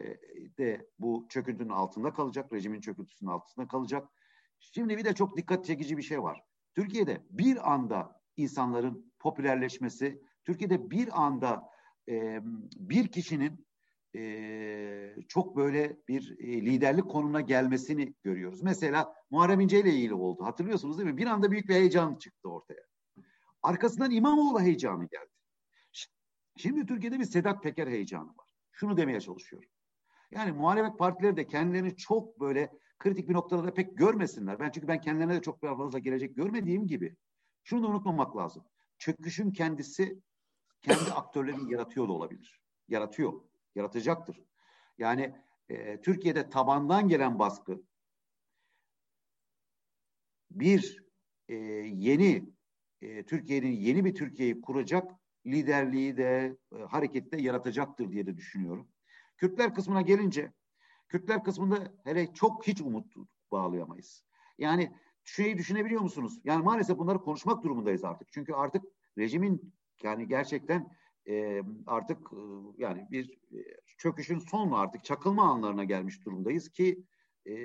de 0.58 0.90
bu 1.00 1.26
çöküntünün 1.30 1.70
altında 1.70 2.14
kalacak, 2.14 2.54
rejimin 2.54 2.82
çöküntüsünün 2.82 3.32
altında 3.32 3.68
kalacak. 3.68 4.10
Şimdi 4.60 4.98
bir 4.98 5.06
de 5.06 5.14
çok 5.14 5.38
dikkat 5.38 5.66
çekici 5.66 5.98
bir 5.98 6.04
şey 6.04 6.24
var. 6.24 6.44
Türkiye'de 6.76 7.26
bir 7.30 7.74
anda 7.74 8.25
insanların 8.38 9.14
popülerleşmesi, 9.20 10.22
Türkiye'de 10.44 10.92
bir 10.92 11.24
anda 11.24 11.70
e, 12.10 12.40
bir 12.76 13.08
kişinin 13.08 13.66
e, 14.16 15.16
çok 15.28 15.58
böyle 15.58 15.98
bir 16.08 16.36
e, 16.40 16.62
liderlik 16.62 17.10
konumuna 17.10 17.42
gelmesini 17.42 18.14
görüyoruz. 18.24 18.64
Mesela 18.64 19.16
Muharrem 19.32 19.60
İnce 19.60 19.80
ile 19.80 19.94
ilgili 19.94 20.14
oldu. 20.14 20.44
Hatırlıyorsunuz 20.44 20.98
değil 20.98 21.10
mi? 21.10 21.18
Bir 21.18 21.26
anda 21.26 21.52
büyük 21.52 21.70
bir 21.70 21.74
heyecan 21.74 22.16
çıktı 22.16 22.50
ortaya. 22.50 22.86
Arkasından 23.64 24.12
İmamoğlu 24.12 24.62
heyecanı 24.62 25.08
geldi. 25.08 25.32
Şimdi 26.58 26.86
Türkiye'de 26.86 27.20
bir 27.20 27.26
Sedat 27.26 27.64
Peker 27.64 27.88
heyecanı 27.88 28.28
var. 28.28 28.50
Şunu 28.72 28.98
demeye 28.98 29.22
çalışıyorum. 29.22 29.70
Yani 30.32 30.52
muhalefet 30.52 31.00
partileri 31.00 31.38
de 31.38 31.48
kendilerini 31.48 31.96
çok 31.96 32.40
böyle 32.40 32.72
kritik 33.00 33.30
bir 33.30 33.34
noktada 33.34 33.64
da 33.64 33.74
pek 33.74 33.98
görmesinler. 33.98 34.60
Ben 34.60 34.72
çünkü 34.72 34.88
ben 34.88 35.02
kendilerine 35.02 35.36
de 35.36 35.42
çok 35.42 35.62
fazla 35.62 36.00
gelecek 36.00 36.36
görmediğim 36.36 36.88
gibi 36.88 37.16
şunu 37.66 37.84
da 37.84 37.88
unutmamak 37.88 38.38
lazım. 38.38 38.66
Çöküşün 38.98 39.52
kendisi 39.52 40.20
kendi 40.82 41.12
aktörlerini 41.12 41.72
yaratıyor 41.72 42.08
da 42.08 42.12
olabilir. 42.12 42.62
Yaratıyor 42.88 43.42
yaratacaktır. 43.76 44.44
Yani 44.98 45.36
e, 45.70 46.02
Türkiye'de 46.02 46.50
tabandan 46.50 47.08
gelen 47.08 47.40
baskı 47.40 47.84
bir 50.52 51.06
e, 51.48 51.56
yeni 51.56 52.50
e, 53.02 53.26
Türkiye'nin 53.26 53.72
yeni 53.72 54.06
bir 54.06 54.16
Türkiye'yi 54.16 54.62
kuracak 54.62 55.12
liderliği 55.46 56.18
de 56.18 56.58
e, 56.76 56.78
harekette 56.78 57.42
yaratacaktır 57.42 58.12
diye 58.12 58.26
de 58.26 58.38
düşünüyorum. 58.38 58.88
Kürtler 59.38 59.74
kısmına 59.74 60.02
gelince 60.02 60.54
Kürtler 61.08 61.44
kısmında 61.44 61.94
hele 62.04 62.34
çok 62.34 62.68
hiç 62.68 62.82
umut 62.82 63.14
bağlayamayız. 63.52 64.24
Yani 64.58 64.96
şeyi 65.26 65.58
düşünebiliyor 65.58 66.02
musunuz? 66.02 66.40
Yani 66.44 66.64
maalesef 66.64 66.98
bunları 66.98 67.20
konuşmak 67.20 67.64
durumundayız 67.64 68.04
artık. 68.04 68.28
Çünkü 68.32 68.54
artık 68.54 68.84
rejimin 69.18 69.74
yani 70.04 70.28
gerçekten 70.28 70.92
e, 71.28 71.62
artık 71.88 72.18
e, 72.34 72.38
yani 72.78 73.08
bir 73.12 73.40
çöküşün 73.98 74.40
son 74.40 74.72
artık 74.72 75.04
çakılma 75.04 75.44
anlarına 75.44 75.84
gelmiş 75.84 76.26
durumdayız 76.26 76.70
ki 76.70 77.04
e, 77.46 77.56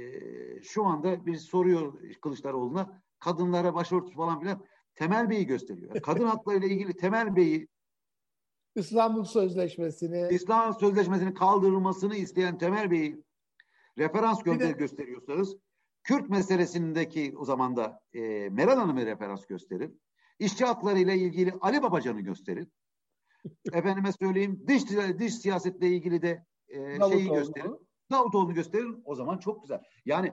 şu 0.62 0.84
anda 0.84 1.26
bir 1.26 1.36
soruyor 1.36 2.00
Kılıçdaroğlu'na 2.22 3.02
kadınlara 3.18 3.74
başörtüsü 3.74 4.16
falan 4.16 4.40
filan 4.40 4.64
Temel 4.94 5.30
Bey'i 5.30 5.46
gösteriyor. 5.46 6.00
Kadın 6.02 6.24
haklarıyla 6.26 6.68
ilgili 6.68 6.96
Temel 6.96 7.36
Bey'i 7.36 7.68
İstanbul 8.74 9.24
Sözleşmesi'ni 9.24 10.28
İstanbul 10.30 10.78
Sözleşmesi'nin 10.78 11.34
kaldırılmasını 11.34 12.16
isteyen 12.16 12.58
Temel 12.58 12.90
Bey'i 12.90 13.22
referans 13.98 14.42
gönder 14.42 14.68
de, 14.68 14.72
gösteriyorsanız 14.72 15.56
Kürt 16.02 16.28
meselesindeki 16.28 17.34
o 17.36 17.44
zaman 17.44 17.76
da 17.76 18.00
e, 18.12 18.48
Meral 18.50 18.76
Hanım'ı 18.76 19.06
referans 19.06 19.46
gösterin. 19.46 20.00
İşçi 20.38 20.64
hakları 20.64 20.98
ile 20.98 21.16
ilgili 21.16 21.52
Ali 21.60 21.82
Babacan'ı 21.82 22.20
gösterin. 22.20 22.72
Efendime 23.72 24.12
söyleyeyim 24.12 24.64
dış 24.68 24.82
dış 25.18 25.34
siyasetle 25.34 25.88
ilgili 25.88 26.22
de 26.22 26.44
e, 26.68 26.98
şeyi 27.10 27.28
gösterin. 27.28 27.88
Davutoğlu'nu 28.10 28.54
gösterin. 28.54 29.02
O 29.04 29.14
zaman 29.14 29.38
çok 29.38 29.62
güzel. 29.62 29.80
Yani 30.04 30.32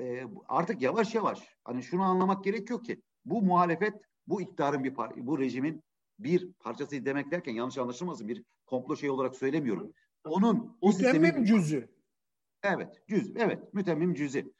e, 0.00 0.24
artık 0.48 0.82
yavaş 0.82 1.14
yavaş 1.14 1.56
hani 1.64 1.82
şunu 1.82 2.02
anlamak 2.02 2.44
gerekiyor 2.44 2.84
ki 2.84 3.02
bu 3.24 3.42
muhalefet 3.42 3.94
bu 4.26 4.40
iktidarın 4.40 4.84
bir 4.84 4.94
par 4.94 5.12
bu 5.16 5.38
rejimin 5.38 5.82
bir 6.18 6.52
parçası 6.52 7.06
demek 7.06 7.30
derken 7.30 7.54
yanlış 7.54 7.78
anlaşılmasın 7.78 8.28
bir 8.28 8.44
komplo 8.66 8.96
şey 8.96 9.10
olarak 9.10 9.36
söylemiyorum. 9.36 9.92
Onun 10.24 10.78
o 10.80 10.88
mütemmim 10.88 11.44
cüzü. 11.44 11.88
Evet, 12.62 13.02
cüz. 13.08 13.32
Evet, 13.36 13.74
mütemmim 13.74 14.14
cüzü. 14.14 14.52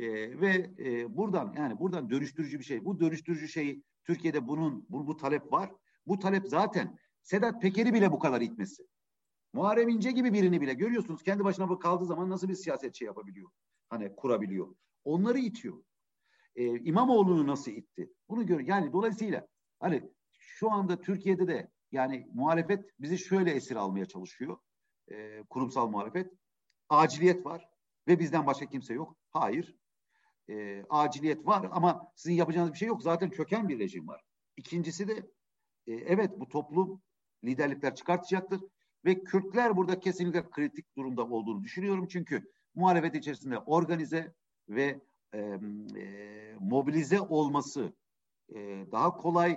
Ee, 0.00 0.40
ve 0.40 0.70
e, 0.78 1.16
buradan 1.16 1.54
yani 1.58 1.78
buradan 1.78 2.10
dönüştürücü 2.10 2.58
bir 2.58 2.64
şey. 2.64 2.84
Bu 2.84 3.00
dönüştürücü 3.00 3.48
şey 3.48 3.82
Türkiye'de 4.04 4.48
bunun 4.48 4.86
bu, 4.88 5.06
bu 5.06 5.16
talep 5.16 5.52
var. 5.52 5.72
Bu 6.06 6.18
talep 6.18 6.48
zaten 6.48 6.98
Sedat 7.22 7.62
Peker'i 7.62 7.94
bile 7.94 8.12
bu 8.12 8.18
kadar 8.18 8.40
itmesi. 8.40 8.86
Muharrem 9.52 9.88
İnce 9.88 10.10
gibi 10.10 10.32
birini 10.32 10.60
bile 10.60 10.74
görüyorsunuz 10.74 11.22
kendi 11.22 11.44
başına 11.44 11.78
kaldığı 11.78 12.04
zaman 12.04 12.30
nasıl 12.30 12.48
bir 12.48 12.54
siyaset 12.54 12.94
şey 12.94 13.06
yapabiliyor. 13.06 13.50
Hani 13.88 14.16
kurabiliyor. 14.16 14.74
Onları 15.04 15.38
itiyor. 15.38 15.82
Ee, 16.56 16.78
İmamoğlu'nu 16.78 17.46
nasıl 17.46 17.70
itti? 17.70 18.12
Bunu 18.28 18.46
gör. 18.46 18.60
Yani 18.60 18.92
dolayısıyla 18.92 19.46
hani 19.80 20.10
şu 20.38 20.70
anda 20.70 21.00
Türkiye'de 21.00 21.48
de 21.48 21.70
yani 21.92 22.28
muhalefet 22.34 23.00
bizi 23.00 23.18
şöyle 23.18 23.50
esir 23.50 23.76
almaya 23.76 24.06
çalışıyor. 24.06 24.58
Ee, 25.10 25.42
kurumsal 25.50 25.88
muhalefet. 25.88 26.32
Aciliyet 26.88 27.46
var 27.46 27.68
ve 28.08 28.18
bizden 28.18 28.46
başka 28.46 28.66
kimse 28.66 28.94
yok. 28.94 29.16
Hayır. 29.30 29.79
Ee, 30.50 30.84
aciliyet 30.90 31.46
var 31.46 31.68
ama 31.72 32.12
sizin 32.14 32.34
yapacağınız 32.34 32.72
bir 32.72 32.78
şey 32.78 32.88
yok. 32.88 33.02
Zaten 33.02 33.30
çöken 33.30 33.68
bir 33.68 33.78
rejim 33.78 34.08
var. 34.08 34.22
İkincisi 34.56 35.08
de 35.08 35.30
e, 35.86 35.92
evet 35.92 36.40
bu 36.40 36.48
toplum 36.48 37.02
liderlikler 37.44 37.94
çıkartacaktır. 37.94 38.60
Ve 39.04 39.24
Kürtler 39.24 39.76
burada 39.76 40.00
kesinlikle 40.00 40.50
kritik 40.50 40.96
durumda 40.96 41.24
olduğunu 41.28 41.64
düşünüyorum. 41.64 42.06
Çünkü 42.08 42.50
muhalefet 42.74 43.14
içerisinde 43.14 43.58
organize 43.58 44.34
ve 44.68 45.00
e, 45.32 45.38
e, 45.38 46.56
mobilize 46.60 47.20
olması 47.20 47.92
e, 48.54 48.86
daha 48.92 49.16
kolay 49.16 49.52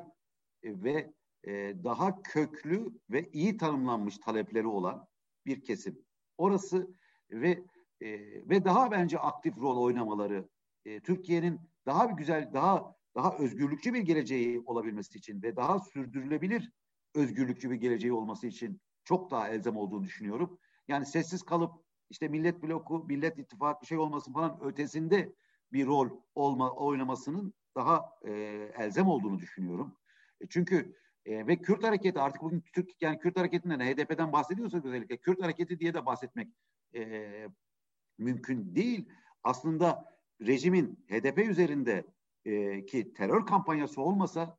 e, 0.64 0.84
ve 0.84 1.14
e, 1.44 1.52
daha 1.84 2.22
köklü 2.22 3.00
ve 3.10 3.30
iyi 3.32 3.58
tanımlanmış 3.58 4.18
talepleri 4.18 4.68
olan 4.68 5.08
bir 5.46 5.64
kesim. 5.64 6.06
Orası 6.38 6.96
ve 7.32 7.64
e, 8.02 8.10
ve 8.50 8.66
daha 8.66 8.92
bence 8.92 9.20
aktif 9.20 9.58
rol 9.58 9.78
oynamaları 9.78 10.50
e, 10.86 11.00
Türkiye'nin 11.00 11.62
daha 11.86 12.10
bir 12.10 12.14
güzel, 12.14 12.54
daha 12.54 12.96
daha 13.16 13.38
özgürlükçü 13.38 13.94
bir 13.94 14.02
geleceği 14.02 14.60
olabilmesi 14.66 15.18
için 15.18 15.42
ve 15.42 15.56
daha 15.56 15.80
sürdürülebilir 15.80 16.72
özgürlükçü 17.16 17.72
bir 17.72 17.76
geleceği 17.76 18.14
olması 18.14 18.48
için 18.48 18.82
çok 19.04 19.32
daha 19.32 19.50
elzem 19.50 19.78
olduğunu 19.78 20.04
düşünüyorum. 20.04 20.60
Yani 20.88 21.06
sessiz 21.06 21.44
kalıp 21.44 21.74
işte 22.10 22.28
millet 22.28 22.64
bloku, 22.64 23.06
millet 23.08 23.40
ittifak 23.40 23.82
bir 23.82 23.88
şey 23.88 23.98
olmasın 23.98 24.34
falan 24.34 24.60
ötesinde 24.64 25.34
bir 25.74 25.86
rol 25.86 26.10
olma, 26.36 26.72
oynamasının 26.72 27.54
daha 27.76 28.10
e, 28.26 28.32
elzem 28.78 29.08
olduğunu 29.08 29.40
düşünüyorum. 29.40 29.96
E, 30.42 30.48
çünkü 30.48 30.96
e, 31.26 31.48
ve 31.48 31.62
Kürt 31.62 31.84
hareketi 31.84 32.20
artık 32.20 32.42
bugün 32.42 32.64
Türk 32.74 33.02
yani 33.02 33.20
Kürt 33.20 33.38
hareketinden 33.38 33.80
HDP'den 33.80 34.34
bahsediyorsak 34.34 34.86
özellikle 34.86 35.18
Kürt 35.18 35.44
hareketi 35.44 35.80
diye 35.80 35.94
de 35.94 36.06
bahsetmek 36.06 36.48
e, 36.96 37.48
mümkün 38.18 38.76
değil. 38.76 39.10
Aslında 39.44 40.13
rejimin 40.42 41.06
HDP 41.10 41.38
üzerinde 41.38 42.06
e, 42.46 42.86
ki 42.86 43.14
terör 43.14 43.46
kampanyası 43.46 44.02
olmasa 44.02 44.58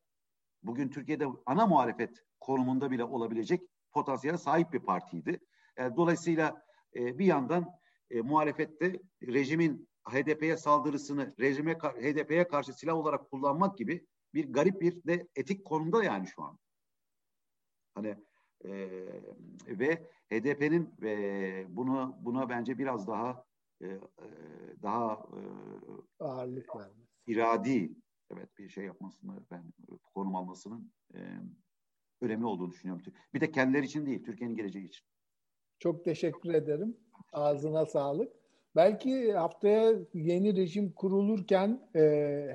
bugün 0.62 0.88
Türkiye'de 0.88 1.26
ana 1.46 1.66
muhalefet 1.66 2.24
konumunda 2.40 2.90
bile 2.90 3.04
olabilecek 3.04 3.62
potansiyele 3.92 4.38
sahip 4.38 4.72
bir 4.72 4.80
partiydi. 4.80 5.40
E, 5.76 5.96
dolayısıyla 5.96 6.64
e, 6.94 7.18
bir 7.18 7.26
yandan 7.26 7.70
e, 8.10 8.20
muhalefette 8.20 9.00
rejimin 9.22 9.88
HDP'ye 10.04 10.56
saldırısını 10.56 11.34
rejime 11.40 11.74
HDP'ye 11.74 12.48
karşı 12.48 12.72
silah 12.72 12.94
olarak 12.94 13.30
kullanmak 13.30 13.78
gibi 13.78 14.06
bir 14.34 14.52
garip 14.52 14.80
bir 14.80 15.04
de 15.04 15.28
etik 15.36 15.64
konumda 15.64 16.04
yani 16.04 16.26
şu 16.26 16.42
an. 16.42 16.58
Hani 17.94 18.16
e, 18.64 18.70
ve 19.66 20.10
HDP'nin 20.30 20.94
e, 21.02 21.66
bunu 21.68 22.16
buna 22.20 22.48
bence 22.48 22.78
biraz 22.78 23.08
daha 23.08 23.44
e 23.82 24.00
daha 24.82 25.12
e, 25.12 25.40
ağırlık 26.18 26.76
vermesi. 26.76 27.08
iradi 27.26 27.96
evet 28.30 28.58
bir 28.58 28.68
şey 28.68 28.84
yapmasını 28.84 29.44
ben 29.50 29.64
konum 30.14 30.36
almasının 30.36 30.92
e, 31.14 31.18
önemli 32.20 32.46
olduğunu 32.46 32.70
düşünüyorum. 32.70 33.04
Bir 33.34 33.40
de 33.40 33.50
kendileri 33.50 33.84
için 33.84 34.06
değil, 34.06 34.24
Türkiye'nin 34.24 34.56
geleceği 34.56 34.86
için. 34.86 35.06
Çok 35.78 36.04
teşekkür 36.04 36.54
ederim. 36.54 36.96
Ağzına 37.32 37.86
sağlık. 37.86 38.32
Belki 38.76 39.32
haftaya 39.32 39.92
yeni 40.14 40.56
rejim 40.56 40.92
kurulurken 40.92 41.90
e, 41.94 42.00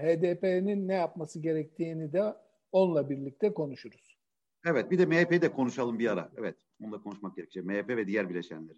HDP'nin 0.02 0.88
ne 0.88 0.94
yapması 0.94 1.40
gerektiğini 1.42 2.14
de 2.14 2.36
onunla 2.72 3.10
birlikte 3.10 3.54
konuşuruz. 3.54 4.20
Evet, 4.66 4.92
bir 4.92 5.00
de 5.00 5.06
MHP'yi 5.06 5.42
de 5.42 5.52
konuşalım 5.52 6.00
bir 6.00 6.12
ara. 6.12 6.32
Evet, 6.38 6.56
onunla 6.82 7.02
konuşmak 7.02 7.36
gerekecek. 7.36 7.66
MHP 7.66 7.90
ve 7.90 8.08
diğer 8.08 8.30
bileşenleri. 8.30 8.78